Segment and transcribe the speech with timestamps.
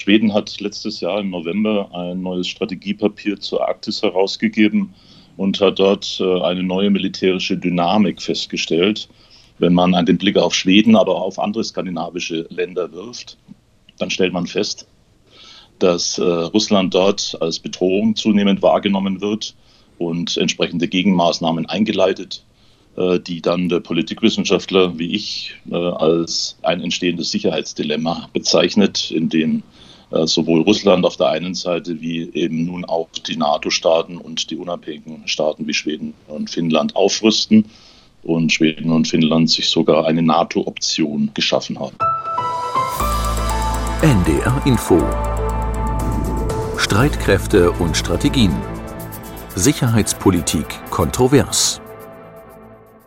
[0.00, 4.94] Schweden hat letztes Jahr im November ein neues Strategiepapier zur Arktis herausgegeben
[5.36, 9.10] und hat dort äh, eine neue militärische Dynamik festgestellt.
[9.58, 13.36] Wenn man den Blick auf Schweden, aber auch auf andere skandinavische Länder wirft,
[13.98, 14.88] dann stellt man fest,
[15.78, 19.54] dass äh, Russland dort als Bedrohung zunehmend wahrgenommen wird
[19.98, 22.42] und entsprechende Gegenmaßnahmen eingeleitet,
[22.96, 29.62] äh, die dann der Politikwissenschaftler wie ich als ein entstehendes Sicherheitsdilemma bezeichnet, in dem
[30.10, 35.26] sowohl Russland auf der einen Seite wie eben nun auch die NATO-Staaten und die unabhängigen
[35.26, 37.66] Staaten wie Schweden und Finnland aufrüsten
[38.22, 41.96] und Schweden und Finnland sich sogar eine NATO-Option geschaffen haben.
[44.02, 45.00] NDR Info
[46.76, 48.54] Streitkräfte und Strategien.
[49.54, 51.80] Sicherheitspolitik kontrovers.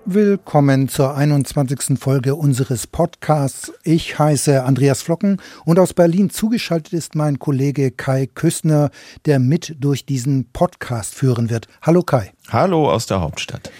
[0.06, 1.98] Willkommen zur 21.
[1.98, 3.72] Folge unseres Podcasts.
[3.84, 8.90] Ich heiße Andreas Flocken und aus Berlin zugeschaltet ist mein Kollege Kai Küssner,
[9.26, 11.70] der mit durch diesen Podcast führen wird.
[11.82, 12.34] Hallo Kai.
[12.50, 13.72] Hallo aus der Hauptstadt.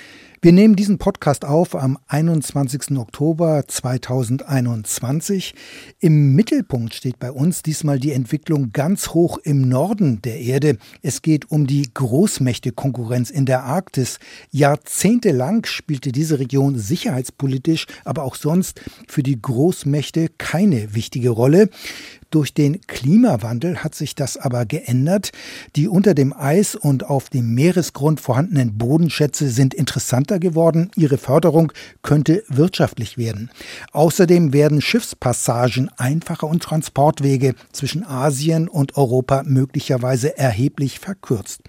[0.44, 2.98] Wir nehmen diesen Podcast auf am 21.
[2.98, 5.56] Oktober 2021.
[6.00, 10.80] Im Mittelpunkt steht bei uns diesmal die Entwicklung ganz hoch im Norden der Erde.
[11.02, 14.20] Es geht um die Großmächte-Konkurrenz in der Arktis.
[14.52, 21.70] Jahrzehntelang spielte diese Region sicherheitspolitisch, aber auch sonst für die Großmächte keine wichtige Rolle.
[22.34, 25.34] Durch den Klimawandel hat sich das aber geändert.
[25.76, 30.90] Die unter dem Eis und auf dem Meeresgrund vorhandenen Bodenschätze sind interessanter geworden.
[30.96, 33.52] Ihre Förderung könnte wirtschaftlich werden.
[33.92, 41.62] Außerdem werden Schiffspassagen einfacher und Transportwege zwischen Asien und Europa möglicherweise erheblich verkürzt.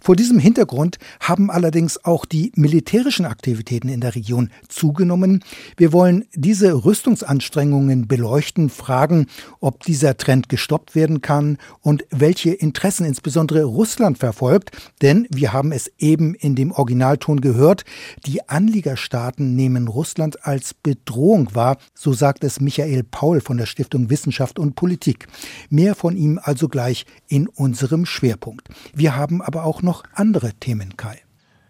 [0.00, 5.44] Vor diesem Hintergrund haben allerdings auch die militärischen Aktivitäten in der Region zugenommen.
[5.76, 9.26] Wir wollen diese Rüstungsanstrengungen beleuchten, fragen,
[9.60, 14.70] ob dieser Trend gestoppt werden kann und welche Interessen insbesondere Russland verfolgt.
[15.02, 17.84] Denn wir haben es eben in dem Originalton gehört,
[18.26, 24.08] die Anliegerstaaten nehmen Russland als Bedrohung wahr, so sagt es Michael Paul von der Stiftung
[24.08, 25.26] Wissenschaft und Politik.
[25.68, 28.68] Mehr von ihm also gleich in unserem Schwerpunkt.
[28.94, 31.18] Wir haben aber auch noch noch andere Themen, Kai.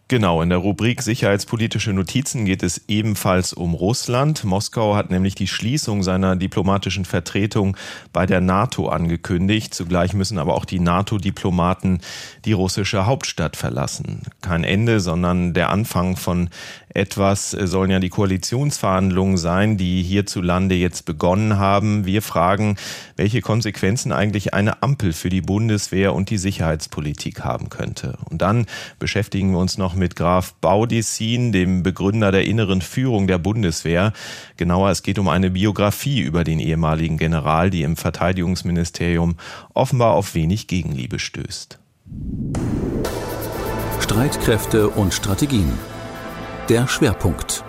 [0.09, 4.45] Genau, in der Rubrik Sicherheitspolitische Notizen geht es ebenfalls um Russland.
[4.45, 7.79] Moskau hat nämlich die Schließung seiner diplomatischen Vertretung
[8.13, 9.73] bei der NATO angekündigt.
[9.73, 12.01] Zugleich müssen aber auch die NATO-Diplomaten
[12.45, 14.25] die russische Hauptstadt verlassen.
[14.43, 16.51] Kein Ende, sondern der Anfang von
[16.93, 22.05] etwas sollen ja die Koalitionsverhandlungen sein, die hierzulande jetzt begonnen haben.
[22.05, 22.77] Wir fragen,
[23.17, 28.19] welche Konsequenzen eigentlich eine Ampel für die Bundeswehr und die Sicherheitspolitik haben könnte.
[28.29, 28.67] Und dann
[28.99, 34.13] beschäftigen wir uns noch mit Graf Baudissin, dem Begründer der inneren Führung der Bundeswehr.
[34.57, 39.37] Genauer, es geht um eine Biografie über den ehemaligen General, die im Verteidigungsministerium
[39.75, 41.79] offenbar auf wenig Gegenliebe stößt.
[44.01, 45.73] Streitkräfte und Strategien
[46.71, 47.65] der Schwerpunkt.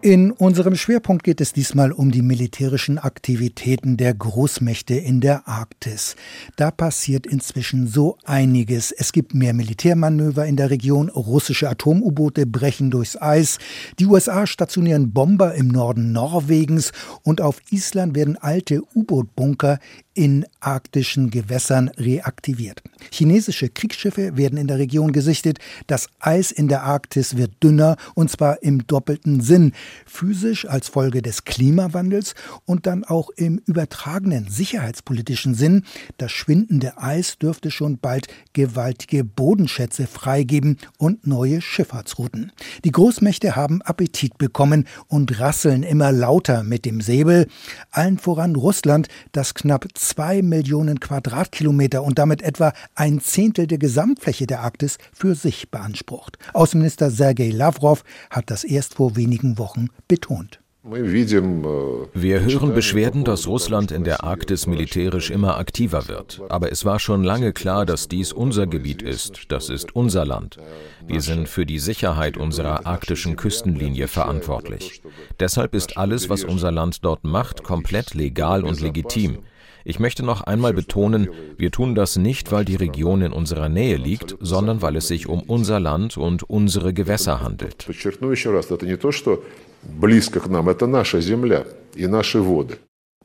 [0.00, 6.16] In unserem Schwerpunkt geht es diesmal um die militärischen Aktivitäten der Großmächte in der Arktis.
[6.56, 8.90] Da passiert inzwischen so einiges.
[8.90, 13.58] Es gibt mehr Militärmanöver in der Region, russische Atom-U-Boote brechen durchs Eis,
[14.00, 16.90] die USA stationieren Bomber im Norden Norwegens
[17.22, 19.78] und auf Island werden alte U-Boot-Bunker
[20.16, 22.82] in arktischen Gewässern reaktiviert.
[23.10, 25.58] Chinesische Kriegsschiffe werden in der Region gesichtet.
[25.86, 29.72] Das Eis in der Arktis wird dünner und zwar im doppelten Sinn.
[30.06, 32.34] Physisch als Folge des Klimawandels
[32.64, 35.84] und dann auch im übertragenen sicherheitspolitischen Sinn.
[36.16, 42.52] Das schwindende Eis dürfte schon bald gewaltige Bodenschätze freigeben und neue Schifffahrtsrouten.
[42.84, 47.46] Die Großmächte haben Appetit bekommen und rasseln immer lauter mit dem Säbel.
[47.90, 54.46] Allen voran Russland, das knapp zwei Millionen Quadratkilometer und damit etwa ein Zehntel der Gesamtfläche
[54.46, 56.38] der Arktis für sich beansprucht.
[56.52, 60.60] Außenminister Sergei Lavrov hat das erst vor wenigen Wochen betont.
[60.88, 66.40] Wir hören Beschwerden, dass Russland in der Arktis militärisch immer aktiver wird.
[66.48, 69.46] Aber es war schon lange klar, dass dies unser Gebiet ist.
[69.48, 70.58] Das ist unser Land.
[71.04, 75.02] Wir sind für die Sicherheit unserer arktischen Küstenlinie verantwortlich.
[75.40, 79.40] Deshalb ist alles, was unser Land dort macht, komplett legal und legitim.
[79.88, 83.96] Ich möchte noch einmal betonen, wir tun das nicht, weil die Region in unserer Nähe
[83.96, 87.86] liegt, sondern weil es sich um unser Land und unsere Gewässer handelt.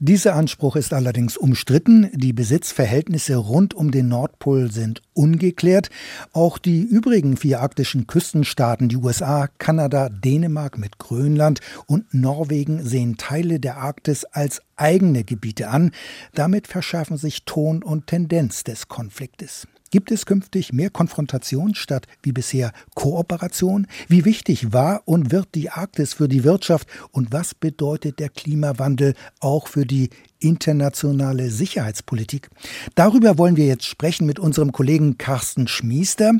[0.03, 2.09] Dieser Anspruch ist allerdings umstritten.
[2.15, 5.92] Die Besitzverhältnisse rund um den Nordpol sind ungeklärt.
[6.33, 13.18] Auch die übrigen vier arktischen Küstenstaaten, die USA, Kanada, Dänemark mit Grönland und Norwegen, sehen
[13.18, 15.92] Teile der Arktis als eigene Gebiete an.
[16.33, 19.68] Damit verschärfen sich Ton und Tendenz des Konfliktes.
[19.91, 23.88] Gibt es künftig mehr Konfrontation statt wie bisher Kooperation?
[24.07, 29.15] Wie wichtig war und wird die Arktis für die Wirtschaft und was bedeutet der Klimawandel
[29.41, 30.09] auch für die
[30.41, 32.49] internationale Sicherheitspolitik.
[32.95, 36.33] Darüber wollen wir jetzt sprechen mit unserem Kollegen Carsten Schmiester.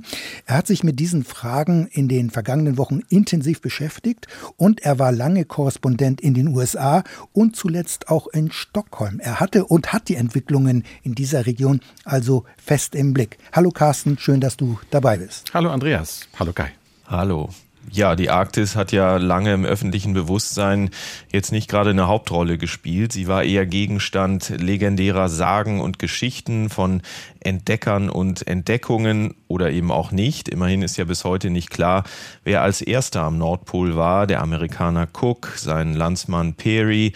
[0.46, 4.28] Er hat sich mit diesen Fragen in den vergangenen Wochen intensiv beschäftigt
[4.58, 9.20] und er war lange Korrespondent in den USA und zuletzt auch in Stockholm.
[9.20, 13.38] Er hatte und hat die Entwicklungen in dieser Region also fest im Blick.
[13.54, 15.54] Hallo Carsten, schön, dass du dabei bist.
[15.54, 16.28] Hallo Andreas.
[16.38, 16.72] Hallo Kai.
[17.08, 17.50] Hallo.
[17.90, 20.92] Ja, die Arktis hat ja lange im öffentlichen Bewusstsein
[21.32, 23.12] jetzt nicht gerade eine Hauptrolle gespielt.
[23.12, 27.02] Sie war eher Gegenstand legendärer Sagen und Geschichten von
[27.42, 30.48] Entdeckern und Entdeckungen oder eben auch nicht.
[30.48, 32.04] Immerhin ist ja bis heute nicht klar,
[32.44, 34.26] wer als erster am Nordpol war.
[34.26, 37.14] Der Amerikaner Cook, sein Landsmann Peary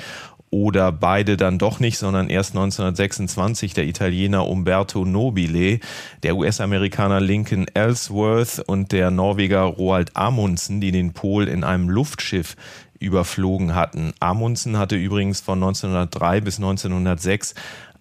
[0.55, 5.81] oder beide dann doch nicht, sondern erst 1926 der Italiener Umberto Nobile,
[6.23, 12.55] der US-Amerikaner Lincoln Ellsworth und der Norweger Roald Amundsen, die den Pol in einem Luftschiff
[12.99, 14.13] überflogen hatten.
[14.21, 17.53] Amundsen hatte übrigens von 1903 bis 1906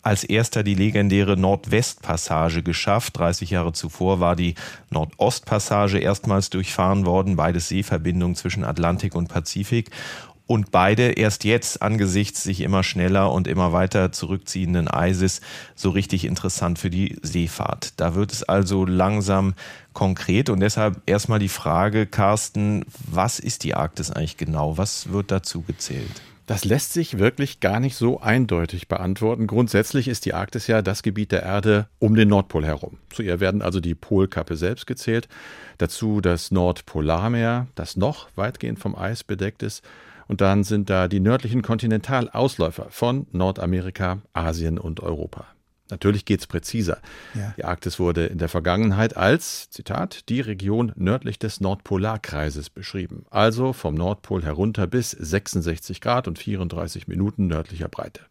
[0.03, 3.19] als erster die legendäre Nordwestpassage geschafft.
[3.19, 4.55] 30 Jahre zuvor war die
[4.91, 9.91] Nordostpassage erstmals durchfahren worden, beides Seeverbindungen zwischen Atlantik und Pazifik
[10.47, 15.41] und beide erst jetzt angesichts sich immer schneller und immer weiter zurückziehenden Eises
[15.75, 17.95] so richtig interessant für die Seefahrt.
[17.97, 19.55] Da wird es also langsam
[19.95, 24.77] konkret und deshalb erstmal die Frage, Carsten, was ist die Arktis eigentlich genau?
[24.77, 26.23] Was wird dazu gezählt?
[26.47, 29.47] Das lässt sich wirklich gar nicht so eindeutig beantworten.
[29.47, 32.99] Grundsätzlich ist die Arktis ja das Gebiet der Erde um den Nordpol herum.
[33.09, 35.27] Zu ihr werden also die Polkappe selbst gezählt,
[35.79, 39.83] dazu das Nordpolarmeer, das noch weitgehend vom Eis bedeckt ist,
[40.29, 45.47] und dann sind da die nördlichen Kontinentalausläufer von Nordamerika, Asien und Europa.
[45.91, 46.99] Natürlich geht es präziser.
[47.35, 47.53] Ja.
[47.59, 53.27] Die Arktis wurde in der Vergangenheit als, Zitat, die Region nördlich des Nordpolarkreises beschrieben.
[53.31, 58.23] Also vom Nordpol herunter bis 66 Grad und 34 Minuten nördlicher Breite.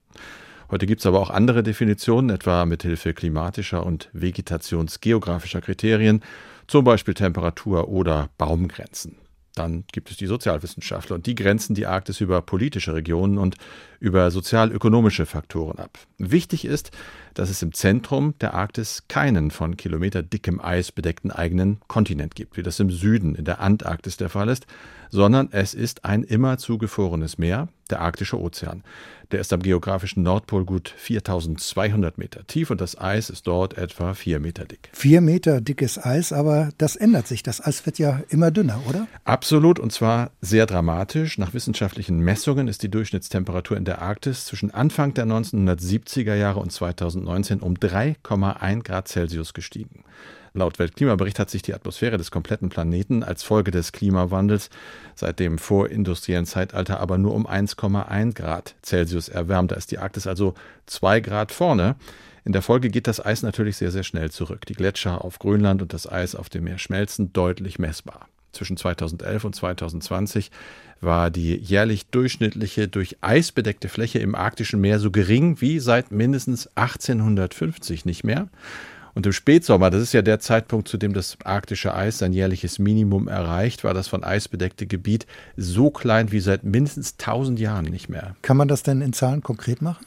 [0.72, 6.24] Heute gibt es aber auch andere Definitionen, etwa mit Hilfe klimatischer und vegetationsgeografischer Kriterien,
[6.66, 9.18] zum Beispiel Temperatur oder Baumgrenzen.
[9.56, 13.56] Dann gibt es die Sozialwissenschaftler und die grenzen die Arktis über politische Regionen und
[14.00, 16.00] über sozialökonomische Faktoren ab.
[16.18, 16.92] Wichtig ist,
[17.34, 22.64] dass es im Zentrum der Arktis keinen von kilometerdickem Eis bedeckten eigenen Kontinent gibt, wie
[22.64, 24.66] das im Süden in der Antarktis der Fall ist,
[25.10, 28.84] sondern es ist ein immer zugefrorenes Meer, der Arktische Ozean.
[29.32, 34.14] Der ist am geografischen Nordpol gut 4200 Meter tief und das Eis ist dort etwa
[34.14, 34.90] vier Meter dick.
[34.94, 37.44] Vier Meter dickes Eis, aber das ändert sich.
[37.44, 39.08] Das Eis wird ja immer dünner, oder?
[39.24, 41.38] Absolut und zwar sehr dramatisch.
[41.38, 46.72] Nach wissenschaftlichen Messungen ist die Durchschnittstemperatur in der Arktis zwischen Anfang der 1970er Jahre und
[47.24, 50.04] 2019 um 3,1 Grad Celsius gestiegen.
[50.56, 54.70] Laut Weltklimabericht hat sich die Atmosphäre des kompletten Planeten als Folge des Klimawandels
[55.16, 59.72] seit dem vorindustriellen Zeitalter aber nur um 1,1 Grad Celsius erwärmt.
[59.72, 60.54] Da ist die Arktis also
[60.86, 61.96] zwei Grad vorne.
[62.46, 64.66] In der Folge geht das Eis natürlich sehr, sehr schnell zurück.
[64.68, 68.28] Die Gletscher auf Grönland und das Eis auf dem Meer schmelzen deutlich messbar.
[68.52, 70.52] Zwischen 2011 und 2020
[71.04, 76.12] war die jährlich durchschnittliche durch Eis bedeckte Fläche im arktischen Meer so gering wie seit
[76.12, 78.48] mindestens 1850 nicht mehr.
[79.16, 82.80] Und im Spätsommer, das ist ja der Zeitpunkt, zu dem das arktische Eis sein jährliches
[82.80, 87.86] Minimum erreicht, war das von Eis bedeckte Gebiet so klein wie seit mindestens 1000 Jahren
[87.86, 88.36] nicht mehr.
[88.42, 90.04] Kann man das denn in Zahlen konkret machen?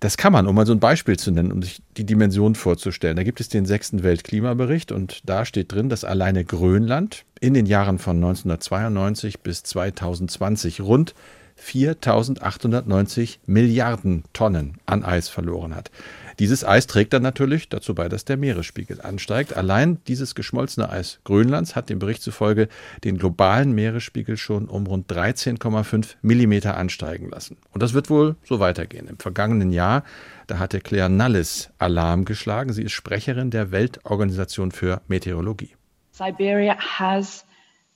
[0.00, 3.16] Das kann man, um mal so ein Beispiel zu nennen, um sich die Dimension vorzustellen.
[3.16, 7.66] Da gibt es den sechsten Weltklimabericht und da steht drin, dass alleine Grönland in den
[7.66, 11.14] Jahren von 1992 bis 2020 rund
[11.60, 15.90] 4.890 Milliarden Tonnen an Eis verloren hat.
[16.38, 19.56] Dieses Eis trägt dann natürlich dazu bei, dass der Meeresspiegel ansteigt.
[19.56, 22.68] Allein dieses geschmolzene Eis Grönlands hat dem Bericht zufolge
[23.02, 27.56] den globalen Meeresspiegel schon um rund 13,5 Millimeter ansteigen lassen.
[27.72, 29.08] Und das wird wohl so weitergehen.
[29.08, 30.04] Im vergangenen Jahr,
[30.46, 32.72] da hatte Claire Nullis Alarm geschlagen.
[32.72, 35.74] Sie ist Sprecherin der Weltorganisation für Meteorologie.
[36.12, 37.44] Siberia has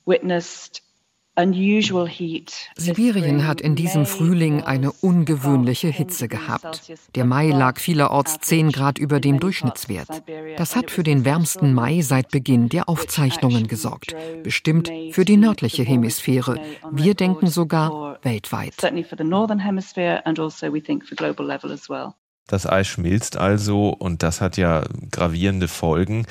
[0.05, 0.82] witnessed
[2.75, 6.93] Sibirien hat in diesem Frühling eine ungewöhnliche Hitze gehabt.
[7.15, 10.23] Der Mai lag vielerorts 10 Grad über dem Durchschnittswert.
[10.57, 14.15] Das hat für den wärmsten Mai seit Beginn der Aufzeichnungen gesorgt.
[14.43, 16.59] Bestimmt für die nördliche Hemisphäre.
[16.91, 18.75] Wir denken sogar weltweit.
[22.47, 26.27] Das Eis schmilzt also und das hat ja gravierende Folgen.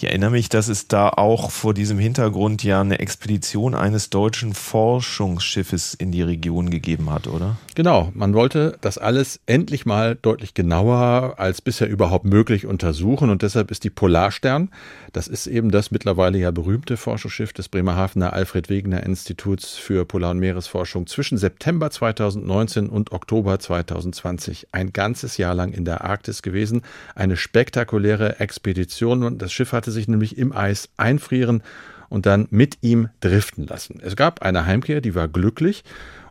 [0.00, 4.54] Ich erinnere mich, dass es da auch vor diesem Hintergrund ja eine Expedition eines deutschen
[4.54, 7.58] Forschungsschiffes in die Region gegeben hat, oder?
[7.74, 13.42] Genau, man wollte das alles endlich mal deutlich genauer als bisher überhaupt möglich untersuchen und
[13.42, 14.70] deshalb ist die Polarstern,
[15.12, 20.30] das ist eben das mittlerweile ja berühmte Forschungsschiff des Bremerhavener Alfred Wegener Instituts für Polar-
[20.30, 26.42] und Meeresforschung zwischen September 2019 und Oktober 2020 ein ganzes Jahr lang in der Arktis
[26.42, 26.82] gewesen.
[27.14, 31.62] Eine spektakuläre Expedition und das Schiff hatte hatte sich nämlich im Eis einfrieren
[32.08, 34.00] und dann mit ihm driften lassen.
[34.02, 35.82] Es gab eine Heimkehr, die war glücklich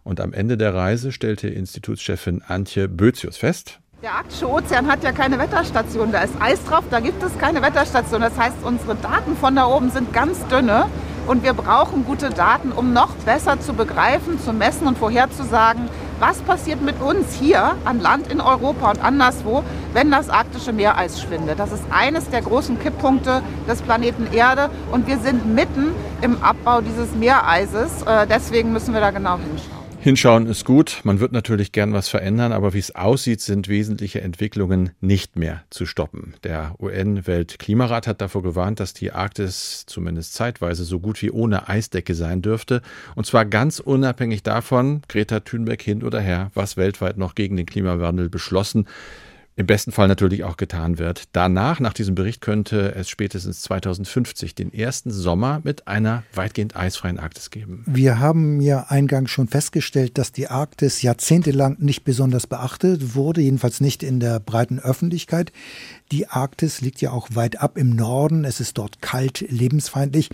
[0.03, 5.11] und am Ende der Reise stellte Institutschefin Antje Bözius fest, der arktische Ozean hat ja
[5.11, 6.13] keine Wetterstation.
[6.13, 8.21] Da ist Eis drauf, da gibt es keine Wetterstation.
[8.21, 10.85] Das heißt, unsere Daten von da oben sind ganz dünne
[11.27, 15.89] und wir brauchen gute Daten, um noch besser zu begreifen, zu messen und vorherzusagen,
[16.19, 21.21] was passiert mit uns hier an Land in Europa und anderswo, wenn das arktische Meereis
[21.21, 21.59] schwindet.
[21.59, 26.81] Das ist eines der großen Kipppunkte des Planeten Erde und wir sind mitten im Abbau
[26.81, 28.03] dieses Meereises.
[28.03, 29.78] Äh, deswegen müssen wir da genau hinschauen.
[30.01, 31.01] Hinschauen ist gut.
[31.03, 35.63] Man wird natürlich gern was verändern, aber wie es aussieht, sind wesentliche Entwicklungen nicht mehr
[35.69, 36.35] zu stoppen.
[36.45, 42.15] Der UN-Weltklimarat hat davor gewarnt, dass die Arktis zumindest zeitweise so gut wie ohne Eisdecke
[42.15, 42.81] sein dürfte.
[43.15, 47.65] Und zwar ganz unabhängig davon, Greta Thunberg hin oder her, was weltweit noch gegen den
[47.65, 48.87] Klimawandel beschlossen
[49.59, 51.23] im besten Fall natürlich auch getan wird.
[51.33, 57.19] Danach, nach diesem Bericht, könnte es spätestens 2050 den ersten Sommer mit einer weitgehend eisfreien
[57.19, 57.83] Arktis geben.
[57.85, 63.81] Wir haben ja eingangs schon festgestellt, dass die Arktis jahrzehntelang nicht besonders beachtet wurde, jedenfalls
[63.81, 65.51] nicht in der breiten Öffentlichkeit.
[66.13, 70.29] Die Arktis liegt ja auch weit ab im Norden, es ist dort kalt, lebensfeindlich.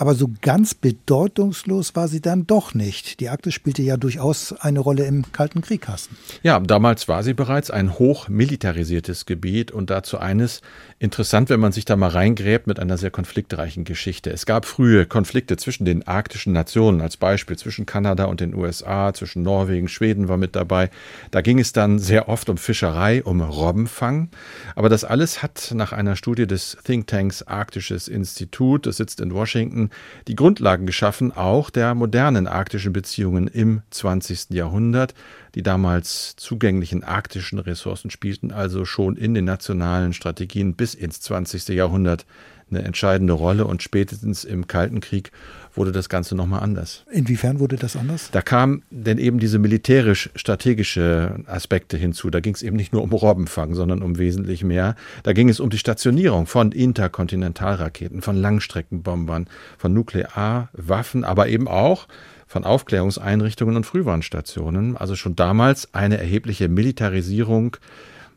[0.00, 3.20] Aber so ganz bedeutungslos war sie dann doch nicht.
[3.20, 6.16] Die Arktis spielte ja durchaus eine Rolle im Kalten Krieg, Carsten.
[6.42, 10.62] Ja, damals war sie bereits ein hochmilitarisiertes Gebiet und dazu eines
[11.00, 14.30] interessant, wenn man sich da mal reingräbt mit einer sehr konfliktreichen Geschichte.
[14.30, 19.12] Es gab frühe Konflikte zwischen den arktischen Nationen, als Beispiel zwischen Kanada und den USA,
[19.12, 20.88] zwischen Norwegen, Schweden war mit dabei.
[21.30, 24.30] Da ging es dann sehr oft um Fischerei, um Robbenfang.
[24.74, 29.89] Aber das alles hat nach einer Studie des Thinktanks Arktisches Institut, das sitzt in Washington,
[30.28, 34.50] die Grundlagen geschaffen, auch der modernen arktischen Beziehungen im 20.
[34.50, 35.14] Jahrhundert.
[35.54, 41.68] Die damals zugänglichen arktischen Ressourcen spielten also schon in den nationalen Strategien bis ins 20.
[41.68, 42.26] Jahrhundert
[42.70, 45.32] eine entscheidende Rolle und spätestens im Kalten Krieg
[45.74, 47.04] wurde das Ganze nochmal anders.
[47.12, 48.30] Inwiefern wurde das anders?
[48.32, 52.30] Da kamen denn eben diese militärisch-strategische Aspekte hinzu.
[52.30, 54.96] Da ging es eben nicht nur um Robbenfang, sondern um wesentlich mehr.
[55.22, 59.46] Da ging es um die Stationierung von Interkontinentalraketen, von Langstreckenbombern,
[59.78, 62.08] von Nuklearwaffen, aber eben auch
[62.46, 64.96] von Aufklärungseinrichtungen und Frühwarnstationen.
[64.96, 67.76] Also schon damals eine erhebliche Militarisierung,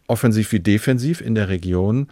[0.05, 2.07] offensiv wie defensiv in der Region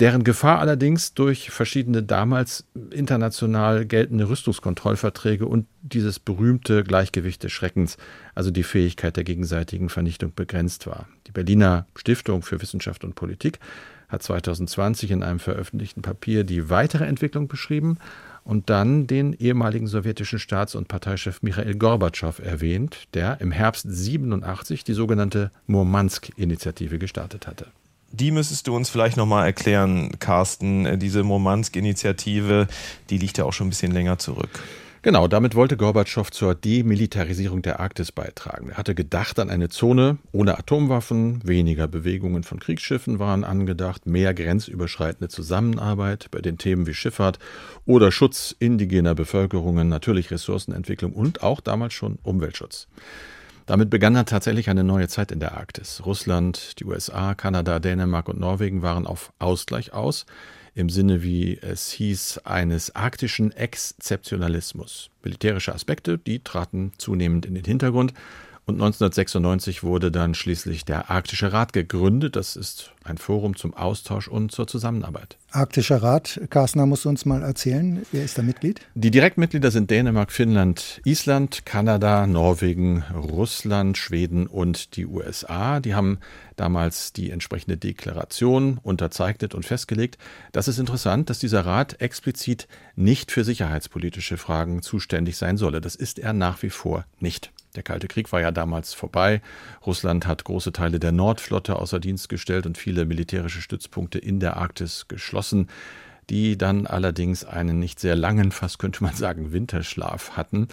[0.00, 7.96] deren Gefahr allerdings durch verschiedene damals international geltende Rüstungskontrollverträge und dieses berühmte Gleichgewicht des Schreckens,
[8.34, 11.06] also die Fähigkeit der gegenseitigen Vernichtung, begrenzt war.
[11.26, 13.60] Die Berliner Stiftung für Wissenschaft und Politik
[14.08, 17.98] hat 2020 in einem veröffentlichten Papier die weitere Entwicklung beschrieben
[18.44, 24.84] und dann den ehemaligen sowjetischen Staats- und Parteichef Michael Gorbatschow erwähnt, der im Herbst 87
[24.84, 27.66] die sogenannte Murmansk-Initiative gestartet hatte.
[28.16, 30.86] Die müsstest du uns vielleicht nochmal erklären, Carsten.
[30.86, 32.68] Äh, diese Murmansk-Initiative,
[33.10, 34.62] die liegt ja auch schon ein bisschen länger zurück.
[35.02, 38.70] Genau, damit wollte Gorbatschow zur Demilitarisierung der Arktis beitragen.
[38.70, 44.32] Er hatte gedacht an eine Zone ohne Atomwaffen, weniger Bewegungen von Kriegsschiffen waren angedacht, mehr
[44.32, 47.40] grenzüberschreitende Zusammenarbeit bei den Themen wie Schifffahrt
[47.84, 52.86] oder Schutz indigener Bevölkerungen, natürlich Ressourcenentwicklung und auch damals schon Umweltschutz.
[53.66, 56.02] Damit begann dann tatsächlich eine neue Zeit in der Arktis.
[56.04, 60.26] Russland, die USA, Kanada, Dänemark und Norwegen waren auf Ausgleich aus,
[60.74, 65.08] im Sinne, wie es hieß, eines arktischen Exzeptionalismus.
[65.22, 68.12] Militärische Aspekte, die traten zunehmend in den Hintergrund
[68.66, 72.34] Und 1996 wurde dann schließlich der Arktische Rat gegründet.
[72.34, 75.36] Das ist ein Forum zum Austausch und zur Zusammenarbeit.
[75.50, 78.80] Arktischer Rat, Carsten, musst du uns mal erzählen, wer ist da Mitglied?
[78.94, 85.80] Die Direktmitglieder sind Dänemark, Finnland, Island, Kanada, Norwegen, Russland, Schweden und die USA.
[85.80, 86.18] Die haben
[86.56, 90.16] damals die entsprechende Deklaration unterzeichnet und festgelegt.
[90.52, 92.66] Das ist interessant, dass dieser Rat explizit
[92.96, 95.82] nicht für sicherheitspolitische Fragen zuständig sein solle.
[95.82, 97.52] Das ist er nach wie vor nicht.
[97.74, 99.42] Der Kalte Krieg war ja damals vorbei.
[99.84, 104.56] Russland hat große Teile der Nordflotte außer Dienst gestellt und viele militärische Stützpunkte in der
[104.56, 105.68] Arktis geschlossen,
[106.30, 110.68] die dann allerdings einen nicht sehr langen, fast könnte man sagen, Winterschlaf hatten.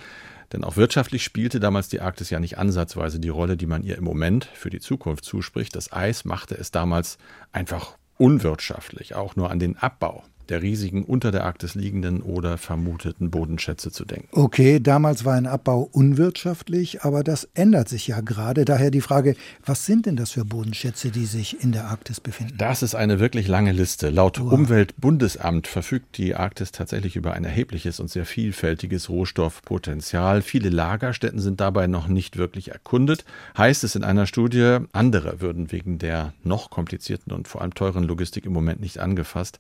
[0.53, 3.98] Denn auch wirtschaftlich spielte damals die Arktis ja nicht ansatzweise die Rolle, die man ihr
[3.98, 5.75] im Moment für die Zukunft zuspricht.
[5.75, 7.17] Das Eis machte es damals
[7.51, 13.31] einfach unwirtschaftlich, auch nur an den Abbau der riesigen unter der Arktis liegenden oder vermuteten
[13.31, 14.27] Bodenschätze zu denken.
[14.34, 18.65] Okay, damals war ein Abbau unwirtschaftlich, aber das ändert sich ja gerade.
[18.65, 22.55] Daher die Frage, was sind denn das für Bodenschätze, die sich in der Arktis befinden?
[22.58, 24.10] Das ist eine wirklich lange Liste.
[24.10, 24.51] Laut wow.
[24.51, 30.41] Umweltbundesamt verfügt die Arktis tatsächlich über ein erhebliches und sehr vielfältiges Rohstoffpotenzial.
[30.41, 33.24] Viele Lagerstätten sind dabei noch nicht wirklich erkundet.
[33.58, 38.03] Heißt es in einer Studie, andere würden wegen der noch komplizierten und vor allem teuren
[38.03, 39.60] Logistik im Moment nicht angefasst.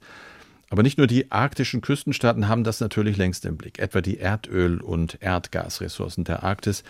[0.71, 4.79] Aber nicht nur die arktischen Küstenstaaten haben das natürlich längst im Blick, etwa die Erdöl-
[4.79, 6.85] und Erdgasressourcen der Arktis,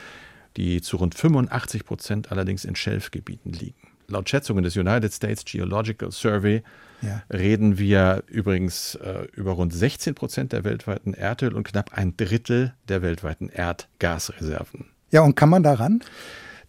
[0.56, 3.88] die zu rund 85 Prozent allerdings in Schelfgebieten liegen.
[4.08, 6.62] Laut Schätzungen des United States Geological Survey
[7.02, 7.24] ja.
[7.34, 12.76] reden wir übrigens äh, über rund 16 Prozent der weltweiten Erdöl- und knapp ein Drittel
[12.88, 14.86] der weltweiten Erdgasreserven.
[15.10, 16.04] Ja, und kann man daran?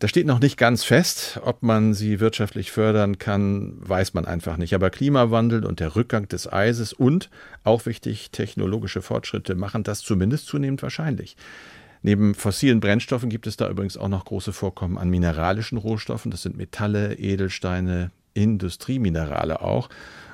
[0.02, 1.38] Das steht noch nicht ganz fest.
[1.44, 4.74] Ob man sie wirtschaftlich fördern kann, weiß man einfach nicht.
[4.74, 7.30] Aber Klimawandel und der Rückgang des Eises und,
[7.62, 11.36] auch wichtig, technologische Fortschritte machen das zumindest zunehmend wahrscheinlich.
[12.02, 16.32] Neben fossilen Brennstoffen gibt es da übrigens auch noch große Vorkommen an mineralischen Rohstoffen.
[16.32, 19.88] Das sind Metalle, Edelsteine, Industrieminerale auch.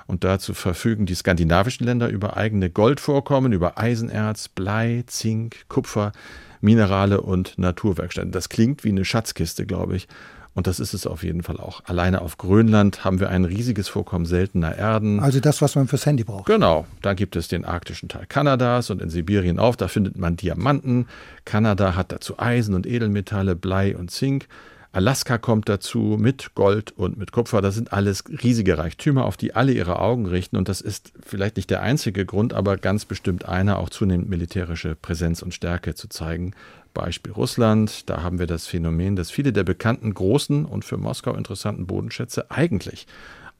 [0.06, 6.12] Und dazu verfügen die skandinavischen Länder über eigene Goldvorkommen, über Eisenerz, Blei, Zink, Kupfer,
[6.60, 8.32] Minerale und Naturwerkstätten.
[8.32, 10.08] Das klingt wie eine Schatzkiste, glaube ich.
[10.54, 11.82] Und das ist es auf jeden Fall auch.
[11.84, 15.20] Alleine auf Grönland haben wir ein riesiges Vorkommen seltener Erden.
[15.20, 16.46] Also das, was man fürs Handy braucht.
[16.46, 16.84] Genau.
[17.00, 19.76] Da gibt es den arktischen Teil Kanadas und in Sibirien auch.
[19.76, 21.06] Da findet man Diamanten.
[21.44, 24.48] Kanada hat dazu Eisen und Edelmetalle, Blei und Zink.
[24.92, 27.60] Alaska kommt dazu mit Gold und mit Kupfer.
[27.60, 30.56] Das sind alles riesige Reichtümer, auf die alle ihre Augen richten.
[30.56, 34.94] Und das ist vielleicht nicht der einzige Grund, aber ganz bestimmt einer, auch zunehmend militärische
[34.94, 36.52] Präsenz und Stärke zu zeigen.
[36.94, 38.08] Beispiel Russland.
[38.08, 42.50] Da haben wir das Phänomen, dass viele der bekannten großen und für Moskau interessanten Bodenschätze
[42.50, 43.06] eigentlich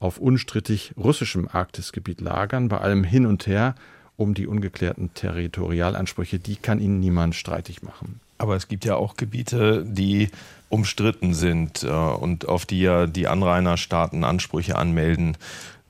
[0.00, 3.74] auf unstrittig russischem Arktisgebiet lagern, bei allem hin und her
[4.16, 8.20] um die ungeklärten Territorialansprüche, die kann ihnen niemand streitig machen.
[8.38, 10.30] Aber es gibt ja auch Gebiete, die
[10.68, 15.36] umstritten sind äh, und auf die ja die Anrainerstaaten Ansprüche anmelden.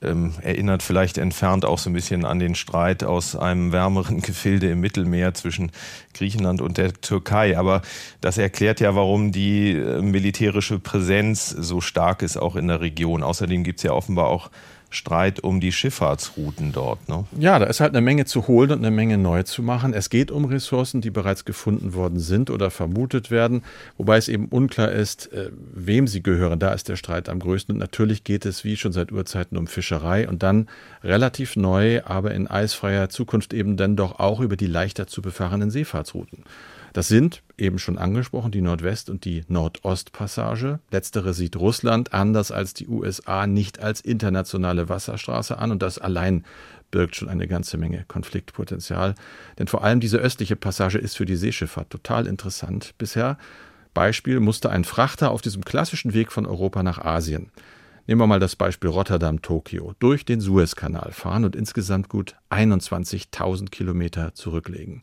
[0.01, 4.71] Ähm, erinnert vielleicht entfernt auch so ein bisschen an den Streit aus einem wärmeren Gefilde
[4.71, 5.73] im Mittelmeer zwischen
[6.15, 7.59] Griechenland und der Türkei.
[7.59, 7.83] Aber
[8.21, 13.25] das erklärt ja, warum die äh, militärische Präsenz so stark ist, auch in der Region.
[13.25, 14.51] Außerdem gibt es ja offenbar auch
[14.91, 17.09] Streit um die Schifffahrtsrouten dort.
[17.09, 17.25] Ne?
[17.39, 19.93] Ja, da ist halt eine Menge zu holen und eine Menge neu zu machen.
[19.93, 23.63] Es geht um Ressourcen, die bereits gefunden worden sind oder vermutet werden,
[23.99, 26.59] wobei es eben unklar ist, äh, wem sie gehören.
[26.59, 27.75] Da ist der Streit am größten.
[27.75, 30.69] Und natürlich geht es wie schon seit Urzeiten um Fischerei und dann
[31.05, 35.71] relativ neu, aber in eisfreier Zukunft eben dann doch auch über die leichter zu befahrenen
[35.71, 36.45] Seefahrtsrouten.
[36.95, 40.81] Das sind eben schon angesprochen die Nordwest- und die Nordostpassage.
[40.91, 46.45] Letztere sieht Russland anders als die USA nicht als internationale Wasserstraße an und das allein
[46.91, 49.15] birgt schon eine ganze Menge Konfliktpotenzial.
[49.59, 52.95] Denn vor allem diese östliche Passage ist für die Seeschifffahrt total interessant.
[52.99, 53.37] Bisher
[53.93, 57.51] Beispiel musste ein Frachter auf diesem klassischen Weg von Europa nach Asien
[58.09, 59.95] Nehmen wir mal das Beispiel Rotterdam-Tokio.
[59.99, 65.03] Durch den Suezkanal fahren und insgesamt gut 21.000 Kilometer zurücklegen.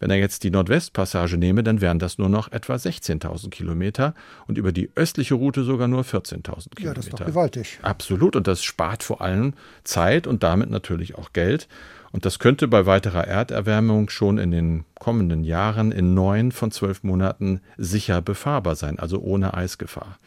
[0.00, 4.14] Wenn er jetzt die Nordwestpassage nehme, dann wären das nur noch etwa 16.000 Kilometer
[4.46, 6.82] und über die östliche Route sogar nur 14.000 Kilometer.
[6.82, 7.78] Ja, das ist doch gewaltig.
[7.82, 8.36] Absolut.
[8.36, 11.68] Und das spart vor allem Zeit und damit natürlich auch Geld.
[12.12, 17.02] Und das könnte bei weiterer Erderwärmung schon in den kommenden Jahren in neun von zwölf
[17.02, 20.18] Monaten sicher befahrbar sein, also ohne Eisgefahr.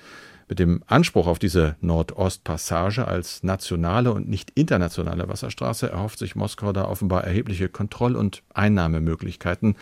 [0.52, 6.74] Mit dem Anspruch auf diese Nordostpassage als nationale und nicht internationale Wasserstraße erhofft sich Moskau
[6.74, 9.78] da offenbar erhebliche Kontroll- und Einnahmemöglichkeiten.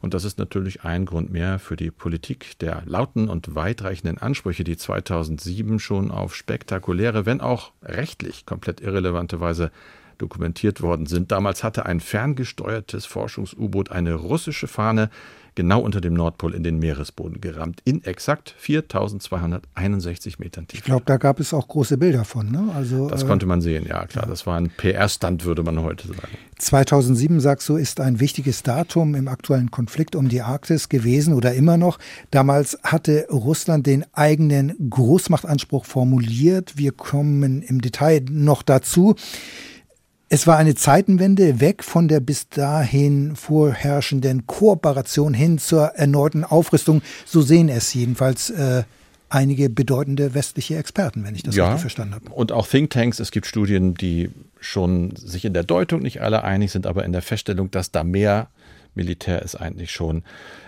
[0.00, 4.64] Und das ist natürlich ein Grund mehr für die Politik der lauten und weitreichenden Ansprüche,
[4.64, 9.70] die 2007 schon auf spektakuläre, wenn auch rechtlich komplett irrelevante Weise
[10.16, 11.32] dokumentiert worden sind.
[11.32, 15.10] Damals hatte ein ferngesteuertes Forschungs-U-Boot eine russische Fahne
[15.54, 20.78] genau unter dem Nordpol in den Meeresboden gerammt, in exakt 4261 Metern Tiefe.
[20.78, 22.50] Ich glaube, da gab es auch große Bilder von.
[22.50, 22.72] Ne?
[22.74, 24.24] Also, das äh, konnte man sehen, ja klar.
[24.24, 24.30] Ja.
[24.30, 26.28] Das war ein PR-Stand, würde man heute sagen.
[26.58, 31.54] 2007, sagst du, ist ein wichtiges Datum im aktuellen Konflikt um die Arktis gewesen oder
[31.54, 31.98] immer noch.
[32.30, 36.76] Damals hatte Russland den eigenen Großmachtanspruch formuliert.
[36.76, 39.16] Wir kommen im Detail noch dazu.
[40.28, 47.02] Es war eine Zeitenwende weg von der bis dahin vorherrschenden Kooperation hin zur erneuten Aufrüstung.
[47.26, 48.84] So sehen es jedenfalls äh,
[49.28, 52.30] einige bedeutende westliche Experten, wenn ich das ja, richtig verstanden habe.
[52.30, 53.20] Und auch Thinktanks.
[53.20, 57.12] Es gibt Studien, die schon sich in der Deutung nicht alle einig sind, aber in
[57.12, 58.48] der Feststellung, dass da mehr
[58.94, 60.22] Militär ist eigentlich schon.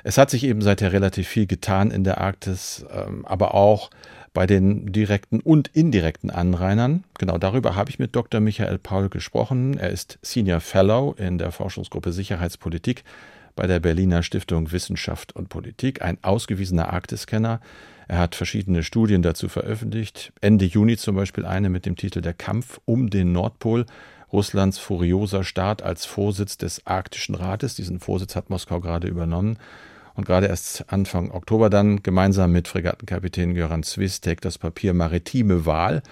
[0.05, 3.90] Es hat sich eben seither relativ viel getan in der Arktis, ähm, aber auch
[4.37, 7.05] bei den direkten und indirekten Anrainern.
[7.16, 8.38] Genau darüber habe ich mit Dr.
[8.38, 9.79] Michael Paul gesprochen.
[9.79, 13.03] Er ist Senior Fellow in der Forschungsgruppe Sicherheitspolitik
[13.55, 17.62] bei der Berliner Stiftung Wissenschaft und Politik, ein ausgewiesener Arktiskenner.
[18.09, 20.35] Er hat verschiedene Studien dazu veröffentlicht.
[20.42, 23.87] Ende Juni zum Beispiel eine mit dem Titel Der Kampf um den Nordpol.
[24.35, 27.75] Russlands furioser Staat als Vorsitz des Arktischen Rates.
[27.75, 29.57] Diesen Vorsitz hat Moskau gerade übernommen
[30.17, 36.03] und gerade erst Anfang Oktober dann gemeinsam mit Fregattenkapitän Göran Zwistek das Papier Maritime Wahl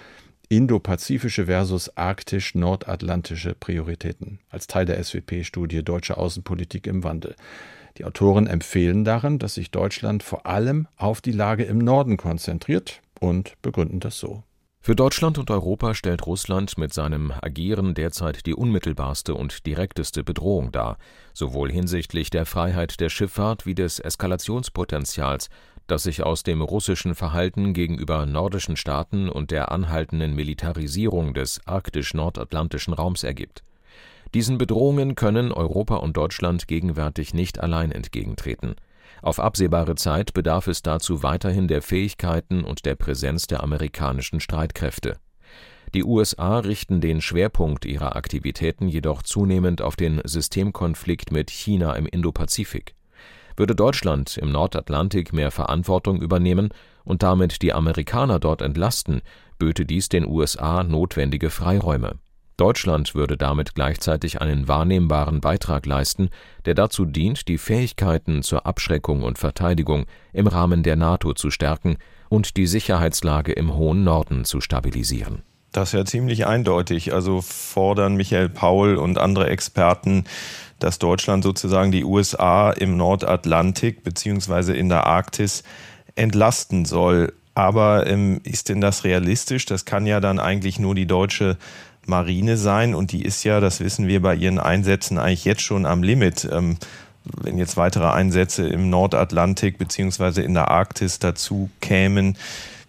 [0.47, 7.35] Indo-Pazifische versus arktisch-nordatlantische Prioritäten als Teil der SWP-Studie Deutsche Außenpolitik im Wandel.
[7.97, 13.01] Die Autoren empfehlen darin, dass sich Deutschland vor allem auf die Lage im Norden konzentriert
[13.19, 14.43] und begründen das so.
[14.85, 20.71] Für Deutschland und Europa stellt Russland mit seinem Agieren derzeit die unmittelbarste und direkteste Bedrohung
[20.71, 20.99] dar,
[21.33, 25.49] sowohl hinsichtlich der Freiheit der Schifffahrt wie des Eskalationspotenzials,
[25.87, 32.93] das sich aus dem russischen Verhalten gegenüber nordischen Staaten und der anhaltenden Militarisierung des arktisch-nordatlantischen
[32.93, 33.63] Raums ergibt.
[34.35, 38.75] Diesen Bedrohungen können Europa und Deutschland gegenwärtig nicht allein entgegentreten
[39.25, 45.17] auf absehbare Zeit bedarf es dazu weiterhin der Fähigkeiten und der Präsenz der amerikanischen Streitkräfte.
[45.95, 52.05] Die USA richten den Schwerpunkt ihrer Aktivitäten jedoch zunehmend auf den Systemkonflikt mit China im
[52.05, 52.93] Indopazifik.
[53.57, 56.69] Würde Deutschland im Nordatlantik mehr Verantwortung übernehmen
[57.03, 59.21] und damit die Amerikaner dort entlasten,
[59.57, 62.19] böte dies den USA notwendige Freiräume
[62.57, 66.29] Deutschland würde damit gleichzeitig einen wahrnehmbaren Beitrag leisten,
[66.65, 71.97] der dazu dient, die Fähigkeiten zur Abschreckung und Verteidigung im Rahmen der NATO zu stärken
[72.29, 75.41] und die Sicherheitslage im hohen Norden zu stabilisieren.
[75.73, 77.13] Das ist ja ziemlich eindeutig.
[77.13, 80.23] Also fordern Michael Paul und andere Experten,
[80.79, 84.77] dass Deutschland sozusagen die USA im Nordatlantik bzw.
[84.77, 85.63] in der Arktis
[86.15, 87.33] entlasten soll.
[87.55, 89.65] Aber ähm, ist denn das realistisch?
[89.65, 91.57] Das kann ja dann eigentlich nur die deutsche
[92.07, 95.85] Marine sein und die ist ja, das wissen wir bei ihren Einsätzen eigentlich jetzt schon
[95.85, 96.47] am Limit.
[96.51, 96.77] Ähm,
[97.25, 102.37] wenn jetzt weitere Einsätze im Nordatlantik beziehungsweise in der Arktis dazu kämen,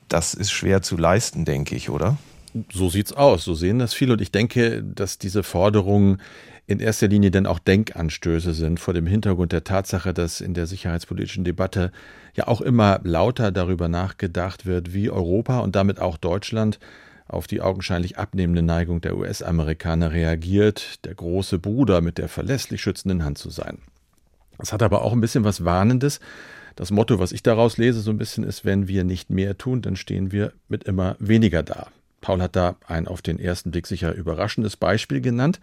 [0.09, 2.19] das ist schwer zu leisten, denke ich, oder?
[2.73, 3.45] So sieht's aus.
[3.45, 4.15] So sehen das viele.
[4.15, 6.21] Und ich denke, dass diese Forderungen
[6.67, 10.67] in erster Linie dann auch Denkanstöße sind vor dem Hintergrund der Tatsache, dass in der
[10.67, 11.93] sicherheitspolitischen Debatte
[12.35, 16.79] ja auch immer lauter darüber nachgedacht wird, wie Europa und damit auch Deutschland
[17.29, 23.25] auf die augenscheinlich abnehmende Neigung der US-Amerikaner reagiert, der große Bruder mit der verlässlich schützenden
[23.25, 23.79] Hand zu sein.
[24.59, 26.21] Es hat aber auch ein bisschen was Warnendes.
[26.77, 29.83] Das Motto, was ich daraus lese, so ein bisschen ist, wenn wir nicht mehr tun,
[29.83, 31.89] dann stehen wir mit immer weniger da.
[32.21, 35.61] Paul hat da ein auf den ersten Blick sicher überraschendes Beispiel genannt.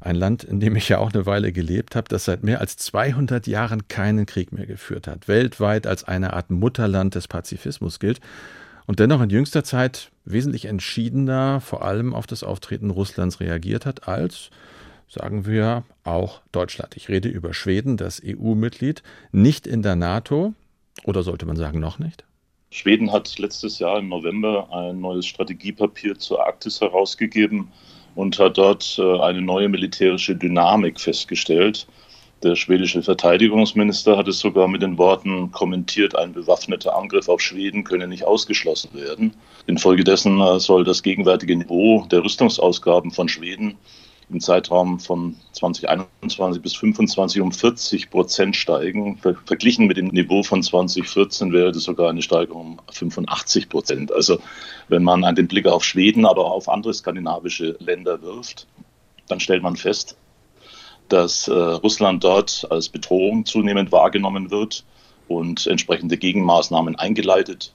[0.00, 2.76] Ein Land, in dem ich ja auch eine Weile gelebt habe, das seit mehr als
[2.76, 8.20] 200 Jahren keinen Krieg mehr geführt hat, weltweit als eine Art Mutterland des Pazifismus gilt
[8.88, 14.08] und dennoch in jüngster Zeit wesentlich entschiedener vor allem auf das Auftreten Russlands reagiert hat
[14.08, 14.50] als,
[15.08, 16.96] sagen wir, auch Deutschland.
[16.96, 20.54] Ich rede über Schweden, das EU-Mitglied, nicht in der NATO
[21.04, 22.24] oder sollte man sagen noch nicht?
[22.70, 27.70] Schweden hat letztes Jahr im November ein neues Strategiepapier zur Arktis herausgegeben
[28.14, 31.86] und hat dort äh, eine neue militärische Dynamik festgestellt.
[32.44, 37.82] Der schwedische Verteidigungsminister hat es sogar mit den Worten kommentiert, ein bewaffneter Angriff auf Schweden
[37.82, 39.34] könne nicht ausgeschlossen werden.
[39.66, 43.76] Infolgedessen äh, soll das gegenwärtige Niveau der Rüstungsausgaben von Schweden
[44.30, 49.18] im Zeitraum von 2021 bis 2025 um 40 Prozent steigen.
[49.46, 54.12] Verglichen mit dem Niveau von 2014 wäre das sogar eine Steigerung um 85 Prozent.
[54.12, 54.38] Also
[54.88, 58.68] wenn man einen Blick auf Schweden, aber auch auf andere skandinavische Länder wirft,
[59.26, 60.16] dann stellt man fest,
[61.08, 64.84] dass äh, Russland dort als Bedrohung zunehmend wahrgenommen wird
[65.28, 67.72] und entsprechende Gegenmaßnahmen eingeleitet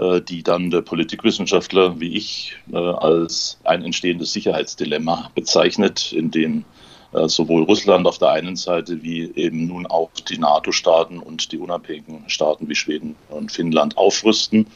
[0.00, 6.64] äh, die dann der Politikwissenschaftler wie ich äh, als ein entstehendes Sicherheitsdilemma bezeichnet, in dem
[7.12, 11.58] äh, sowohl Russland auf der einen Seite wie eben nun auch die NATO-Staaten und die
[11.58, 14.68] unabhängigen Staaten wie Schweden und Finnland aufrüsten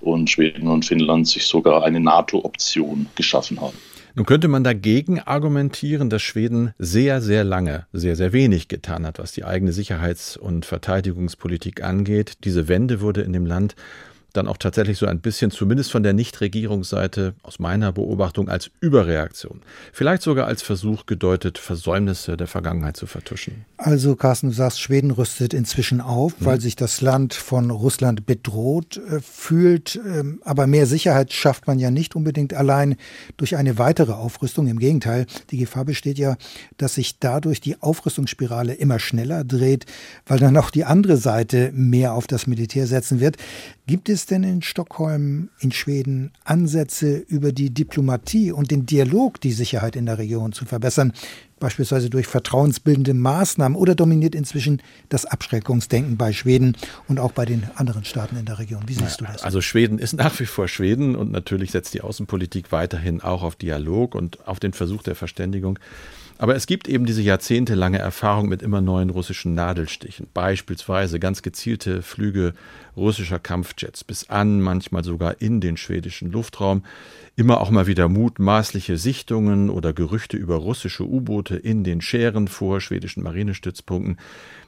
[0.00, 3.78] und Schweden und Finnland sich sogar eine NATO-Option geschaffen haben.
[4.16, 9.18] Nun könnte man dagegen argumentieren, dass Schweden sehr, sehr lange sehr, sehr wenig getan hat,
[9.18, 12.38] was die eigene Sicherheits- und Verteidigungspolitik angeht.
[12.44, 13.76] Diese Wende wurde in dem Land
[14.36, 19.62] dann auch tatsächlich so ein bisschen, zumindest von der Nichtregierungsseite, aus meiner Beobachtung, als Überreaktion.
[19.92, 23.64] Vielleicht sogar als Versuch gedeutet, Versäumnisse der Vergangenheit zu vertuschen.
[23.76, 26.44] Also, Carsten, du sagst, Schweden rüstet inzwischen auf, mhm.
[26.44, 29.96] weil sich das Land von Russland bedroht äh, fühlt.
[29.96, 32.96] Ähm, aber mehr Sicherheit schafft man ja nicht unbedingt allein
[33.36, 34.66] durch eine weitere Aufrüstung.
[34.66, 36.36] Im Gegenteil, die Gefahr besteht ja,
[36.76, 39.86] dass sich dadurch die Aufrüstungsspirale immer schneller dreht,
[40.26, 43.36] weil dann auch die andere Seite mehr auf das Militär setzen wird.
[43.88, 49.52] Gibt es denn in Stockholm, in Schweden, Ansätze über die Diplomatie und den Dialog, die
[49.52, 51.12] Sicherheit in der Region zu verbessern,
[51.60, 57.62] beispielsweise durch vertrauensbildende Maßnahmen, oder dominiert inzwischen das Abschreckungsdenken bei Schweden und auch bei den
[57.76, 58.82] anderen Staaten in der Region?
[58.88, 59.44] Wie siehst du das?
[59.44, 63.54] Also Schweden ist nach wie vor Schweden und natürlich setzt die Außenpolitik weiterhin auch auf
[63.54, 65.78] Dialog und auf den Versuch der Verständigung.
[66.38, 72.02] Aber es gibt eben diese jahrzehntelange Erfahrung mit immer neuen russischen Nadelstichen, beispielsweise ganz gezielte
[72.02, 72.52] Flüge
[72.96, 76.82] russischer Kampfjets bis an, manchmal sogar in den schwedischen Luftraum,
[77.36, 82.80] immer auch mal wieder mutmaßliche Sichtungen oder Gerüchte über russische U-Boote in den Schären vor
[82.80, 84.18] schwedischen Marinestützpunkten.